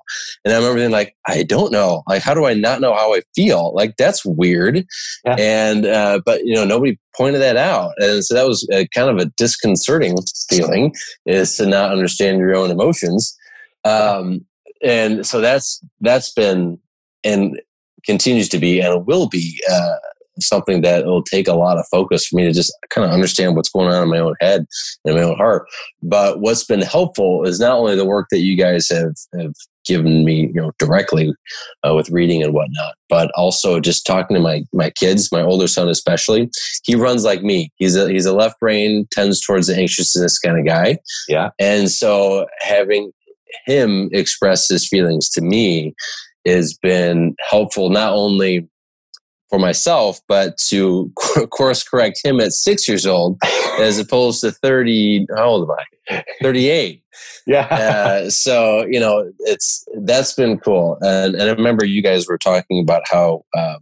And 0.45 0.55
I 0.55 0.57
remember 0.57 0.79
being 0.79 0.91
like, 0.91 1.15
I 1.27 1.43
don't 1.43 1.71
know. 1.71 2.03
Like, 2.09 2.23
how 2.23 2.33
do 2.33 2.47
I 2.47 2.55
not 2.55 2.81
know 2.81 2.95
how 2.95 3.15
I 3.15 3.21
feel? 3.35 3.75
Like 3.75 3.99
that's 3.99 4.25
weird. 4.25 4.87
Yeah. 5.27 5.37
And 5.39 5.87
uh, 5.87 6.21
but 6.25 6.45
you 6.45 6.55
know, 6.55 6.65
nobody 6.65 6.99
pointed 7.15 7.43
that 7.43 7.57
out, 7.57 7.93
and 7.99 8.25
so 8.25 8.35
that 8.35 8.49
was 8.49 8.67
a, 8.73 8.89
kind 8.89 9.11
of 9.11 9.19
a 9.19 9.31
disconcerting 9.37 10.17
feeling 10.49 10.95
is 11.27 11.57
to 11.59 11.67
not 11.67 11.93
understand 11.93 12.39
your 12.39 12.57
own 12.57 12.71
emotions. 12.71 13.37
Um, 13.85 14.47
and 14.83 15.27
so 15.27 15.43
that's 15.43 15.85
that's 16.01 16.33
been 16.33 16.79
and 17.23 17.61
continues 18.05 18.49
to 18.51 18.59
be 18.59 18.81
and 18.81 19.07
will 19.07 19.29
be 19.29 19.63
uh, 19.71 19.97
something 20.41 20.83
that 20.83 21.07
will 21.07 21.23
take 21.23 21.49
a 21.49 21.55
lot 21.55 21.79
of 21.79 21.87
focus 21.91 22.27
for 22.27 22.37
me 22.37 22.45
to 22.45 22.53
just 22.53 22.73
kind 22.91 23.05
of 23.05 23.13
understand 23.13 23.57
what's 23.57 23.71
going 23.71 23.93
on 23.93 24.03
in 24.03 24.09
my 24.09 24.19
own 24.19 24.35
head 24.41 24.67
and 25.05 25.17
my 25.17 25.23
own 25.23 25.37
heart. 25.37 25.67
But 26.03 26.41
what's 26.41 26.65
been 26.65 26.83
helpful 26.83 27.45
is 27.45 27.61
not 27.61 27.77
only 27.79 27.97
the 27.97 28.05
work 28.05 28.29
that 28.31 28.41
you 28.41 28.57
guys 28.57 28.89
have, 28.89 29.15
have 29.39 29.55
given 29.85 30.25
me, 30.25 30.47
you 30.47 30.55
know, 30.55 30.73
directly 30.79 31.35
uh, 31.87 31.95
with 31.95 32.11
reading 32.11 32.43
and 32.43 32.53
whatnot, 32.53 32.95
but 33.09 33.31
also 33.37 33.81
just 33.81 34.07
talking 34.07 34.35
to 34.35 34.41
my 34.41 34.65
my 34.73 34.91
kids, 34.91 35.31
my 35.31 35.43
older 35.43 35.69
son 35.69 35.89
especially. 35.89 36.51
He 36.85 36.95
runs 36.95 37.25
like 37.25 37.43
me. 37.43 37.71
He's 37.77 37.97
a 37.97 38.11
he's 38.11 38.27
a 38.27 38.35
left 38.35 38.59
brain, 38.61 39.07
tends 39.13 39.41
towards 39.41 39.67
the 39.67 39.77
anxiousness 39.77 40.39
kind 40.39 40.59
of 40.59 40.67
guy. 40.67 40.99
Yeah, 41.29 41.51
and 41.59 41.91
so 41.91 42.47
having 42.61 43.13
him 43.67 44.09
express 44.13 44.69
his 44.69 44.89
feelings 44.89 45.29
to 45.31 45.41
me 45.41 45.95
has 46.47 46.77
been 46.83 47.35
helpful 47.49 47.89
not 47.91 48.13
only 48.13 48.69
for 49.55 49.61
myself, 49.61 50.21
but 50.27 50.59
to 50.59 51.13
course 51.51 51.85
correct 51.85 52.21
him 52.25 52.41
at 52.41 52.53
six 52.53 52.89
years 52.89 53.07
old 53.07 53.39
as 53.79 54.01
opposed 54.01 54.41
to 54.41 54.51
30. 54.51 55.27
How 55.37 55.45
old 55.45 55.71
am 55.71 55.77
I? 56.11 56.25
38. 56.43 57.03
yeah. 57.47 57.61
uh, 57.61 58.31
so, 58.31 58.85
you 58.87 58.99
know, 58.99 59.31
it's 59.41 59.87
that's 60.03 60.33
been 60.33 60.59
cool. 60.59 60.99
And, 61.03 61.37
and 61.37 61.45
I 61.45 61.53
remember 61.53 61.85
you 61.85 62.03
guys 62.03 62.27
were 62.27 62.39
talking 62.39 62.83
about 62.83 63.03
how 63.09 63.45
um, 63.57 63.79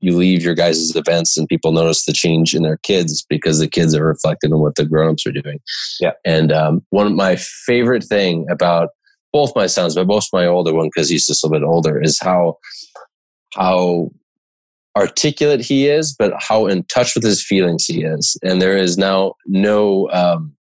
you 0.00 0.16
leave 0.16 0.42
your 0.42 0.56
guys' 0.56 0.96
events 0.96 1.36
and 1.36 1.46
people 1.46 1.70
notice 1.70 2.04
the 2.04 2.12
change 2.12 2.52
in 2.52 2.64
their 2.64 2.78
kids 2.78 3.24
because 3.28 3.60
the 3.60 3.68
kids 3.68 3.94
are 3.94 4.04
reflected 4.04 4.52
on 4.52 4.58
what 4.58 4.74
the 4.74 4.84
grown-ups 4.84 5.24
are 5.24 5.32
doing. 5.32 5.60
Yeah. 6.00 6.12
And 6.24 6.50
um, 6.50 6.84
one 6.90 7.06
of 7.06 7.12
my 7.12 7.36
favorite 7.36 8.02
thing 8.02 8.46
about 8.50 8.88
both 9.32 9.54
my 9.54 9.68
sons, 9.68 9.94
but 9.94 10.08
most 10.08 10.32
my 10.32 10.46
older 10.46 10.74
one, 10.74 10.90
because 10.92 11.08
he's 11.08 11.26
just 11.28 11.44
a 11.44 11.46
little 11.46 11.60
bit 11.60 11.72
older, 11.72 12.02
is 12.02 12.18
how 12.20 12.58
how 13.54 14.10
articulate 14.96 15.60
he 15.60 15.88
is, 15.88 16.14
but 16.18 16.32
how 16.38 16.66
in 16.66 16.84
touch 16.84 17.14
with 17.14 17.24
his 17.24 17.44
feelings 17.44 17.84
he 17.86 18.04
is. 18.04 18.36
And 18.42 18.60
there 18.60 18.76
is 18.76 18.98
now 18.98 19.34
no 19.46 20.10
um, 20.10 20.54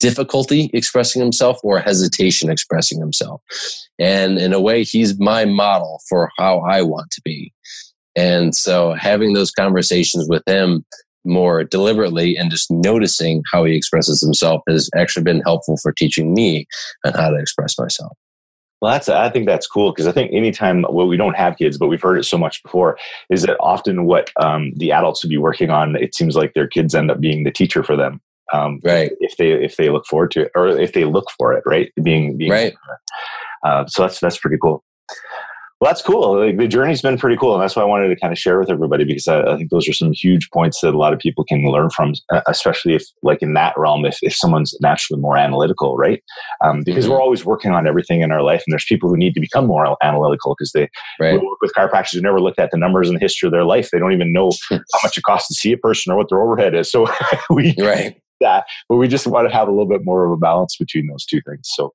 difficulty 0.00 0.70
expressing 0.72 1.20
himself 1.20 1.58
or 1.62 1.80
hesitation 1.80 2.50
expressing 2.50 3.00
himself. 3.00 3.42
And 3.98 4.38
in 4.38 4.52
a 4.52 4.60
way, 4.60 4.84
he's 4.84 5.18
my 5.18 5.44
model 5.44 6.00
for 6.08 6.30
how 6.38 6.60
I 6.60 6.82
want 6.82 7.10
to 7.12 7.22
be. 7.24 7.52
And 8.16 8.54
so 8.54 8.92
having 8.92 9.32
those 9.32 9.50
conversations 9.50 10.26
with 10.28 10.42
him 10.46 10.84
more 11.24 11.64
deliberately 11.64 12.36
and 12.36 12.50
just 12.50 12.70
noticing 12.70 13.42
how 13.50 13.64
he 13.64 13.74
expresses 13.74 14.20
himself 14.20 14.62
has 14.68 14.90
actually 14.94 15.22
been 15.22 15.40
helpful 15.40 15.76
for 15.82 15.92
teaching 15.92 16.34
me 16.34 16.66
on 17.04 17.14
how 17.14 17.30
to 17.30 17.36
express 17.36 17.78
myself. 17.78 18.16
Well, 18.84 18.92
that's 18.92 19.08
I 19.08 19.30
think 19.30 19.46
that's 19.46 19.66
cool 19.66 19.92
because 19.92 20.06
I 20.06 20.12
think 20.12 20.30
anytime 20.34 20.84
well 20.90 21.08
we 21.08 21.16
don't 21.16 21.38
have 21.38 21.56
kids, 21.56 21.78
but 21.78 21.88
we've 21.88 22.02
heard 22.02 22.18
it 22.18 22.24
so 22.24 22.36
much 22.36 22.62
before, 22.62 22.98
is 23.30 23.40
that 23.44 23.56
often 23.58 24.04
what 24.04 24.30
um, 24.36 24.74
the 24.76 24.92
adults 24.92 25.24
would 25.24 25.30
be 25.30 25.38
working 25.38 25.70
on, 25.70 25.96
it 25.96 26.14
seems 26.14 26.36
like 26.36 26.52
their 26.52 26.68
kids 26.68 26.94
end 26.94 27.10
up 27.10 27.18
being 27.18 27.44
the 27.44 27.50
teacher 27.50 27.82
for 27.82 27.96
them, 27.96 28.20
um, 28.52 28.80
right? 28.84 29.10
If 29.20 29.38
they 29.38 29.52
if 29.52 29.78
they 29.78 29.88
look 29.88 30.04
forward 30.04 30.32
to 30.32 30.42
it 30.42 30.52
or 30.54 30.68
if 30.68 30.92
they 30.92 31.06
look 31.06 31.30
for 31.38 31.54
it, 31.54 31.62
right? 31.64 31.90
Being 32.02 32.36
being 32.36 32.50
right. 32.52 32.74
Uh, 33.64 33.86
so 33.86 34.02
that's 34.02 34.20
that's 34.20 34.36
pretty 34.36 34.58
cool. 34.60 34.84
Well, 35.84 35.90
that's 35.90 36.00
cool. 36.00 36.40
Like, 36.40 36.56
the 36.56 36.66
journey's 36.66 37.02
been 37.02 37.18
pretty 37.18 37.36
cool, 37.36 37.52
and 37.52 37.62
that's 37.62 37.76
why 37.76 37.82
I 37.82 37.84
wanted 37.84 38.08
to 38.08 38.16
kind 38.16 38.32
of 38.32 38.38
share 38.38 38.58
with 38.58 38.70
everybody 38.70 39.04
because 39.04 39.28
I, 39.28 39.42
I, 39.42 39.58
think 39.58 39.70
those 39.70 39.86
are 39.86 39.92
some 39.92 40.12
huge 40.12 40.48
points 40.50 40.80
that 40.80 40.94
a 40.94 40.96
lot 40.96 41.12
of 41.12 41.18
people 41.18 41.44
can 41.44 41.62
learn 41.70 41.90
from, 41.90 42.14
especially 42.48 42.94
if, 42.94 43.04
like, 43.22 43.42
in 43.42 43.52
that 43.52 43.74
realm, 43.76 44.06
if, 44.06 44.16
if 44.22 44.34
someone's 44.34 44.74
naturally 44.80 45.20
more 45.20 45.36
analytical, 45.36 45.98
right? 45.98 46.22
Um, 46.64 46.84
because 46.86 47.04
mm-hmm. 47.04 47.12
we're 47.12 47.20
always 47.20 47.44
working 47.44 47.72
on 47.72 47.86
everything 47.86 48.22
in 48.22 48.32
our 48.32 48.40
life, 48.40 48.62
and 48.66 48.72
there's 48.72 48.86
people 48.86 49.10
who 49.10 49.18
need 49.18 49.34
to 49.34 49.40
become 49.40 49.66
more 49.66 49.94
analytical 50.02 50.56
because 50.58 50.72
they 50.72 50.88
right. 51.20 51.34
work 51.34 51.58
with 51.60 51.74
chiropractors 51.76 52.14
who 52.14 52.22
never 52.22 52.40
looked 52.40 52.58
at 52.58 52.70
the 52.70 52.78
numbers 52.78 53.10
and 53.10 53.18
the 53.18 53.22
history 53.22 53.46
of 53.46 53.52
their 53.52 53.64
life. 53.64 53.90
They 53.92 53.98
don't 53.98 54.14
even 54.14 54.32
know 54.32 54.52
how 54.70 54.78
much 55.02 55.18
it 55.18 55.24
costs 55.24 55.48
to 55.48 55.54
see 55.54 55.72
a 55.72 55.76
person 55.76 56.10
or 56.10 56.16
what 56.16 56.30
their 56.30 56.40
overhead 56.40 56.74
is. 56.74 56.90
So 56.90 57.06
we 57.50 57.74
right 57.78 58.18
that, 58.40 58.64
but 58.88 58.96
we 58.96 59.08
just 59.08 59.26
want 59.26 59.48
to 59.48 59.54
have 59.54 59.68
a 59.68 59.70
little 59.70 59.88
bit 59.88 60.04
more 60.04 60.24
of 60.24 60.32
a 60.32 60.36
balance 60.36 60.76
between 60.76 61.06
those 61.08 61.24
two 61.24 61.40
things. 61.46 61.68
So 61.74 61.92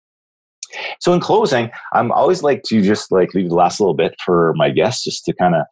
so 1.00 1.14
in 1.14 1.20
closing, 1.20 1.72
I'm 1.94 2.12
always 2.12 2.44
like 2.44 2.64
to 2.64 2.82
just 2.82 3.12
like 3.12 3.34
leave 3.34 3.50
the 3.50 3.56
last 3.56 3.80
little 3.80 3.94
bit 3.94 4.16
for 4.24 4.54
my 4.56 4.70
guests, 4.70 5.04
just 5.04 5.26
to 5.26 5.34
kind 5.34 5.56
of, 5.56 5.66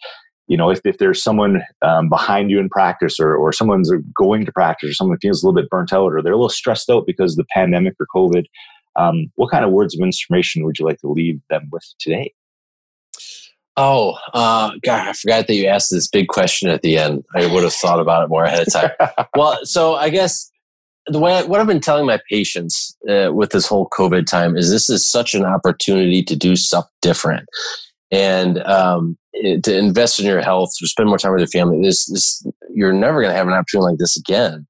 you 0.47 0.57
know, 0.57 0.69
if, 0.69 0.79
if 0.85 0.97
there's 0.97 1.23
someone 1.23 1.61
um, 1.81 2.09
behind 2.09 2.49
you 2.49 2.59
in 2.59 2.69
practice 2.69 3.19
or, 3.19 3.35
or 3.35 3.51
someone's 3.51 3.91
going 4.15 4.45
to 4.45 4.51
practice 4.51 4.89
or 4.89 4.93
someone 4.93 5.17
feels 5.19 5.43
a 5.43 5.45
little 5.45 5.61
bit 5.61 5.69
burnt 5.69 5.93
out 5.93 6.13
or 6.13 6.21
they're 6.21 6.33
a 6.33 6.37
little 6.37 6.49
stressed 6.49 6.89
out 6.89 7.05
because 7.05 7.33
of 7.33 7.37
the 7.37 7.45
pandemic 7.53 7.95
or 7.99 8.07
COVID, 8.15 8.45
um, 8.95 9.31
what 9.35 9.51
kind 9.51 9.63
of 9.63 9.71
words 9.71 9.95
of 9.95 10.03
inspiration 10.03 10.63
would 10.63 10.79
you 10.79 10.85
like 10.85 10.99
to 10.99 11.07
leave 11.07 11.39
them 11.49 11.69
with 11.71 11.83
today? 11.99 12.33
Oh, 13.79 14.17
uh, 14.33 14.71
God, 14.83 15.07
I 15.07 15.13
forgot 15.13 15.45
that 15.45 15.53
you 15.53 15.67
asked 15.67 15.91
this 15.91 16.07
big 16.07 16.29
question 16.29 16.67
at 16.67 16.81
the 16.81 16.97
end. 16.97 17.23
I 17.35 17.45
would 17.45 17.63
have 17.63 17.73
thought 17.73 17.99
about 17.99 18.23
it 18.23 18.29
more 18.29 18.43
ahead 18.43 18.67
of 18.67 18.73
time. 18.73 19.27
well, 19.35 19.59
so 19.63 19.93
I 19.93 20.09
guess 20.09 20.51
the 21.07 21.19
way 21.19 21.37
I, 21.37 21.43
what 21.43 21.59
I've 21.59 21.67
been 21.67 21.79
telling 21.79 22.05
my 22.05 22.19
patients 22.29 22.95
uh, 23.09 23.31
with 23.33 23.51
this 23.51 23.67
whole 23.67 23.89
COVID 23.97 24.25
time 24.25 24.57
is 24.57 24.69
this 24.69 24.89
is 24.89 25.09
such 25.09 25.33
an 25.33 25.45
opportunity 25.45 26.21
to 26.23 26.35
do 26.35 26.55
stuff 26.55 26.85
different 27.01 27.47
and 28.11 28.59
um, 28.63 29.17
to 29.63 29.77
invest 29.77 30.19
in 30.19 30.25
your 30.25 30.41
health, 30.41 30.69
to 30.79 30.87
spend 30.87 31.09
more 31.09 31.17
time 31.17 31.31
with 31.31 31.41
your 31.41 31.47
family. 31.47 31.81
This, 31.81 32.05
this 32.07 32.45
you're 32.73 32.93
never 32.93 33.21
going 33.21 33.31
to 33.31 33.37
have 33.37 33.47
an 33.47 33.53
opportunity 33.53 33.91
like 33.91 33.99
this 33.99 34.17
again 34.17 34.67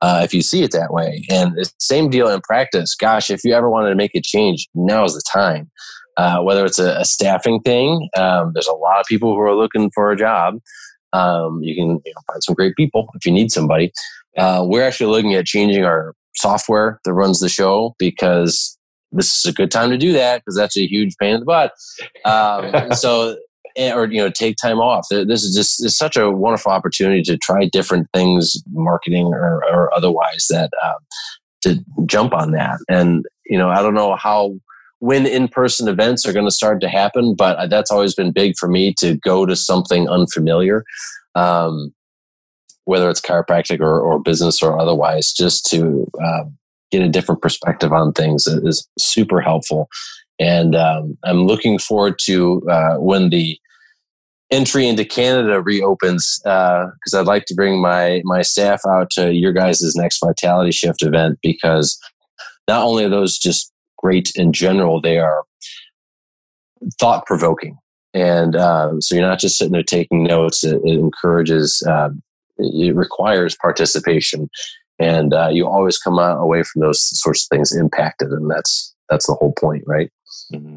uh, 0.00 0.20
if 0.24 0.32
you 0.32 0.42
see 0.42 0.62
it 0.62 0.72
that 0.72 0.92
way. 0.92 1.24
And 1.30 1.54
the 1.54 1.70
same 1.78 2.10
deal 2.10 2.28
in 2.28 2.40
practice. 2.40 2.94
Gosh, 2.94 3.30
if 3.30 3.44
you 3.44 3.54
ever 3.54 3.68
wanted 3.68 3.90
to 3.90 3.96
make 3.96 4.14
a 4.14 4.20
change, 4.20 4.68
now 4.74 5.04
is 5.04 5.14
the 5.14 5.22
time. 5.30 5.70
Uh, 6.16 6.40
whether 6.40 6.64
it's 6.64 6.80
a, 6.80 6.96
a 6.98 7.04
staffing 7.04 7.60
thing, 7.60 8.08
um, 8.16 8.50
there's 8.52 8.66
a 8.66 8.72
lot 8.72 9.00
of 9.00 9.06
people 9.06 9.34
who 9.34 9.40
are 9.40 9.54
looking 9.54 9.90
for 9.94 10.10
a 10.10 10.16
job. 10.16 10.54
Um, 11.12 11.62
you 11.62 11.74
can 11.74 12.00
you 12.04 12.12
know, 12.14 12.20
find 12.26 12.42
some 12.42 12.54
great 12.54 12.74
people 12.76 13.08
if 13.14 13.24
you 13.24 13.32
need 13.32 13.50
somebody. 13.50 13.92
Uh, 14.38 14.64
we're 14.64 14.86
actually 14.86 15.10
looking 15.10 15.34
at 15.34 15.44
changing 15.44 15.84
our 15.84 16.14
software 16.36 17.00
that 17.04 17.12
runs 17.12 17.40
the 17.40 17.48
show 17.48 17.94
because 17.98 18.78
this 19.12 19.36
is 19.38 19.44
a 19.46 19.52
good 19.52 19.70
time 19.70 19.90
to 19.90 19.98
do 19.98 20.12
that 20.12 20.40
because 20.40 20.56
that's 20.56 20.76
a 20.76 20.86
huge 20.86 21.14
pain 21.20 21.34
in 21.34 21.40
the 21.40 21.46
butt. 21.46 21.72
Um, 22.24 22.92
so, 22.92 23.36
eh, 23.76 23.92
or 23.92 24.06
you 24.06 24.18
know, 24.18 24.30
take 24.30 24.56
time 24.56 24.78
off. 24.78 25.06
This 25.10 25.42
is 25.42 25.54
just 25.54 25.84
it's 25.84 25.98
such 25.98 26.16
a 26.16 26.30
wonderful 26.30 26.72
opportunity 26.72 27.22
to 27.22 27.36
try 27.38 27.68
different 27.72 28.08
things, 28.14 28.62
marketing 28.72 29.26
or, 29.26 29.64
or 29.64 29.92
otherwise, 29.94 30.46
that 30.50 30.70
um, 30.84 30.98
to 31.62 31.84
jump 32.06 32.32
on 32.32 32.52
that. 32.52 32.78
And 32.88 33.24
you 33.46 33.58
know, 33.58 33.70
I 33.70 33.82
don't 33.82 33.94
know 33.94 34.14
how 34.16 34.54
when 35.00 35.26
in-person 35.26 35.86
events 35.88 36.26
are 36.26 36.32
going 36.32 36.44
to 36.46 36.50
start 36.50 36.80
to 36.80 36.88
happen, 36.88 37.34
but 37.36 37.70
that's 37.70 37.90
always 37.90 38.14
been 38.14 38.32
big 38.32 38.56
for 38.58 38.68
me 38.68 38.92
to 38.98 39.16
go 39.18 39.46
to 39.46 39.54
something 39.54 40.08
unfamiliar. 40.08 40.84
Um, 41.36 41.94
whether 42.88 43.10
it's 43.10 43.20
chiropractic 43.20 43.80
or, 43.80 44.00
or 44.00 44.18
business 44.18 44.62
or 44.62 44.80
otherwise, 44.80 45.30
just 45.30 45.66
to 45.66 46.10
um, 46.24 46.56
get 46.90 47.02
a 47.02 47.08
different 47.08 47.42
perspective 47.42 47.92
on 47.92 48.14
things 48.14 48.46
is 48.46 48.88
super 48.98 49.42
helpful. 49.42 49.90
And 50.38 50.74
um, 50.74 51.18
I'm 51.22 51.46
looking 51.46 51.78
forward 51.78 52.18
to 52.22 52.62
uh, 52.66 52.94
when 52.94 53.28
the 53.28 53.58
entry 54.50 54.88
into 54.88 55.04
Canada 55.04 55.60
reopens, 55.60 56.40
because 56.42 57.12
uh, 57.12 57.20
I'd 57.20 57.26
like 57.26 57.44
to 57.48 57.54
bring 57.54 57.78
my 57.82 58.22
my 58.24 58.40
staff 58.40 58.80
out 58.88 59.10
to 59.10 59.34
your 59.34 59.52
guys' 59.52 59.94
next 59.94 60.20
Vitality 60.24 60.72
Shift 60.72 61.02
event 61.02 61.38
because 61.42 62.00
not 62.68 62.86
only 62.86 63.04
are 63.04 63.10
those 63.10 63.36
just 63.36 63.70
great 63.98 64.32
in 64.34 64.50
general, 64.54 64.98
they 64.98 65.18
are 65.18 65.44
thought 66.98 67.26
provoking. 67.26 67.76
And 68.14 68.56
um, 68.56 69.02
so 69.02 69.14
you're 69.14 69.28
not 69.28 69.40
just 69.40 69.58
sitting 69.58 69.74
there 69.74 69.82
taking 69.82 70.24
notes. 70.24 70.64
It, 70.64 70.80
it 70.84 70.98
encourages, 70.98 71.82
um, 71.86 72.22
it 72.58 72.94
requires 72.94 73.56
participation, 73.56 74.48
and 74.98 75.32
uh, 75.32 75.48
you 75.48 75.66
always 75.66 75.98
come 75.98 76.18
out 76.18 76.40
away 76.40 76.62
from 76.62 76.80
those 76.80 77.00
sorts 77.18 77.44
of 77.44 77.56
things 77.56 77.74
impacted, 77.74 78.28
and 78.28 78.50
that's 78.50 78.94
that's 79.08 79.26
the 79.26 79.34
whole 79.34 79.52
point, 79.52 79.84
right? 79.86 80.10
Mm-hmm. 80.52 80.76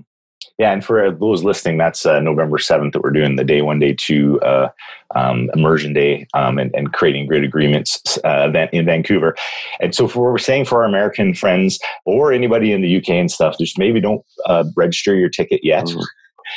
Yeah, 0.61 0.73
and 0.73 0.85
for 0.85 1.11
those 1.11 1.43
listening, 1.43 1.79
that's 1.79 2.05
uh, 2.05 2.19
November 2.19 2.57
7th 2.57 2.91
that 2.93 3.01
we're 3.01 3.09
doing 3.09 3.35
the 3.35 3.43
day 3.43 3.63
one, 3.63 3.79
day 3.79 3.95
two 3.97 4.39
uh, 4.41 4.69
um, 5.15 5.49
immersion 5.55 5.91
day 5.91 6.27
um, 6.35 6.59
and, 6.59 6.69
and, 6.75 6.93
creating 6.93 7.25
great 7.25 7.43
agreements 7.43 8.19
uh, 8.23 8.45
event 8.47 8.69
in 8.71 8.85
Vancouver. 8.85 9.35
And 9.79 9.95
so, 9.95 10.07
for 10.07 10.19
what 10.19 10.31
we're 10.31 10.37
saying 10.37 10.65
for 10.65 10.83
our 10.83 10.87
American 10.87 11.33
friends 11.33 11.79
or 12.05 12.31
anybody 12.31 12.73
in 12.73 12.81
the 12.81 12.97
UK 12.97 13.09
and 13.09 13.31
stuff, 13.31 13.57
just 13.57 13.79
maybe 13.79 13.99
don't 13.99 14.23
uh, 14.45 14.65
register 14.75 15.15
your 15.15 15.29
ticket 15.29 15.61
yet. 15.63 15.85
Mm-hmm. 15.85 16.01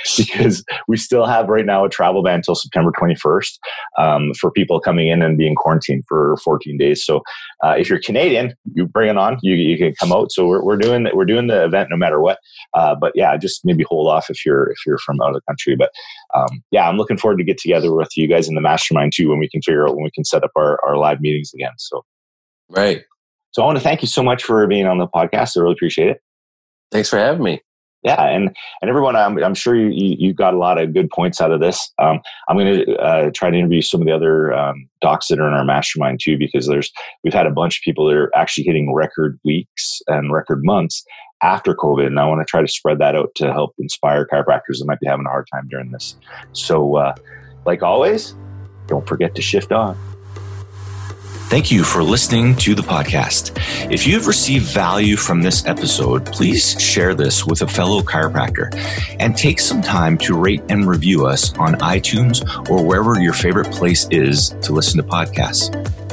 because 0.16 0.64
we 0.88 0.96
still 0.96 1.26
have 1.26 1.48
right 1.48 1.66
now 1.66 1.84
a 1.84 1.88
travel 1.88 2.22
ban 2.22 2.36
until 2.36 2.54
September 2.54 2.92
21st 3.00 3.58
um, 3.98 4.34
for 4.34 4.50
people 4.50 4.80
coming 4.80 5.08
in 5.08 5.22
and 5.22 5.38
being 5.38 5.54
quarantined 5.54 6.04
for 6.08 6.36
14 6.44 6.76
days. 6.78 7.04
So 7.04 7.22
uh, 7.62 7.74
if 7.78 7.88
you're 7.88 8.00
Canadian, 8.00 8.54
you 8.74 8.86
bring 8.86 9.10
it 9.10 9.16
on. 9.16 9.38
You, 9.42 9.54
you 9.54 9.76
can 9.78 9.94
come 9.94 10.12
out. 10.12 10.32
So 10.32 10.46
we're, 10.46 10.62
we're 10.62 10.76
doing 10.76 11.06
we're 11.14 11.24
doing 11.24 11.46
the 11.46 11.64
event 11.64 11.88
no 11.90 11.96
matter 11.96 12.20
what. 12.20 12.38
Uh, 12.74 12.94
but 12.94 13.12
yeah, 13.14 13.36
just 13.36 13.64
maybe 13.64 13.84
hold 13.84 14.08
off 14.08 14.30
if 14.30 14.44
you're 14.44 14.70
if 14.70 14.78
you're 14.86 14.98
from 14.98 15.20
out 15.20 15.28
of 15.28 15.34
the 15.34 15.40
country. 15.48 15.76
But 15.76 15.90
um, 16.34 16.62
yeah, 16.70 16.88
I'm 16.88 16.96
looking 16.96 17.18
forward 17.18 17.38
to 17.38 17.44
get 17.44 17.58
together 17.58 17.94
with 17.94 18.10
you 18.16 18.28
guys 18.28 18.48
in 18.48 18.54
the 18.54 18.60
mastermind 18.60 19.12
too 19.14 19.28
when 19.28 19.38
we 19.38 19.48
can 19.48 19.62
figure 19.62 19.86
out 19.86 19.94
when 19.94 20.04
we 20.04 20.10
can 20.10 20.24
set 20.24 20.44
up 20.44 20.50
our, 20.56 20.78
our 20.84 20.96
live 20.96 21.20
meetings 21.20 21.52
again. 21.54 21.72
So 21.78 22.04
right. 22.68 23.02
So 23.52 23.62
I 23.62 23.66
want 23.66 23.78
to 23.78 23.84
thank 23.84 24.02
you 24.02 24.08
so 24.08 24.22
much 24.22 24.42
for 24.42 24.66
being 24.66 24.86
on 24.86 24.98
the 24.98 25.06
podcast. 25.06 25.56
I 25.56 25.60
really 25.60 25.74
appreciate 25.74 26.08
it. 26.08 26.20
Thanks 26.90 27.08
for 27.08 27.18
having 27.18 27.42
me 27.42 27.60
yeah 28.04 28.22
and 28.24 28.54
and 28.80 28.88
everyone 28.88 29.16
i'm, 29.16 29.42
I'm 29.42 29.54
sure 29.54 29.74
you, 29.74 29.90
you 30.18 30.32
got 30.32 30.54
a 30.54 30.58
lot 30.58 30.80
of 30.80 30.94
good 30.94 31.10
points 31.10 31.40
out 31.40 31.50
of 31.50 31.60
this. 31.60 31.92
Um, 31.98 32.20
i'm 32.48 32.56
going 32.56 32.84
to 32.84 32.96
uh, 32.96 33.30
try 33.34 33.50
to 33.50 33.56
interview 33.56 33.82
some 33.82 34.00
of 34.00 34.06
the 34.06 34.14
other 34.14 34.52
um, 34.54 34.88
docs 35.00 35.28
that 35.28 35.40
are 35.40 35.48
in 35.48 35.54
our 35.54 35.64
mastermind 35.64 36.20
too 36.22 36.38
because 36.38 36.66
there's 36.66 36.92
we've 37.22 37.34
had 37.34 37.46
a 37.46 37.50
bunch 37.50 37.78
of 37.78 37.82
people 37.82 38.06
that 38.06 38.14
are 38.14 38.36
actually 38.36 38.64
hitting 38.64 38.94
record 38.94 39.38
weeks 39.44 40.00
and 40.06 40.32
record 40.32 40.60
months 40.64 41.04
after 41.42 41.74
covid 41.74 42.06
and 42.06 42.20
i 42.20 42.26
want 42.26 42.40
to 42.40 42.44
try 42.44 42.60
to 42.60 42.68
spread 42.68 42.98
that 42.98 43.16
out 43.16 43.30
to 43.34 43.52
help 43.52 43.74
inspire 43.78 44.26
chiropractors 44.26 44.78
that 44.78 44.86
might 44.86 45.00
be 45.00 45.06
having 45.06 45.26
a 45.26 45.30
hard 45.30 45.46
time 45.52 45.66
during 45.68 45.90
this. 45.90 46.16
So 46.52 46.96
uh, 46.96 47.14
like 47.64 47.82
always 47.82 48.34
don't 48.86 49.06
forget 49.06 49.34
to 49.34 49.42
shift 49.42 49.72
on 49.72 49.96
Thank 51.54 51.70
you 51.70 51.84
for 51.84 52.02
listening 52.02 52.56
to 52.56 52.74
the 52.74 52.82
podcast. 52.82 53.56
If 53.88 54.08
you 54.08 54.14
have 54.14 54.26
received 54.26 54.66
value 54.66 55.16
from 55.16 55.40
this 55.40 55.64
episode, 55.66 56.26
please 56.26 56.76
share 56.82 57.14
this 57.14 57.46
with 57.46 57.62
a 57.62 57.68
fellow 57.68 58.00
chiropractor 58.00 58.74
and 59.20 59.36
take 59.36 59.60
some 59.60 59.80
time 59.80 60.18
to 60.18 60.36
rate 60.36 60.64
and 60.68 60.88
review 60.88 61.26
us 61.26 61.56
on 61.56 61.74
iTunes 61.74 62.42
or 62.68 62.84
wherever 62.84 63.20
your 63.20 63.34
favorite 63.34 63.70
place 63.70 64.08
is 64.10 64.48
to 64.62 64.72
listen 64.72 64.96
to 64.96 65.04
podcasts. 65.04 65.70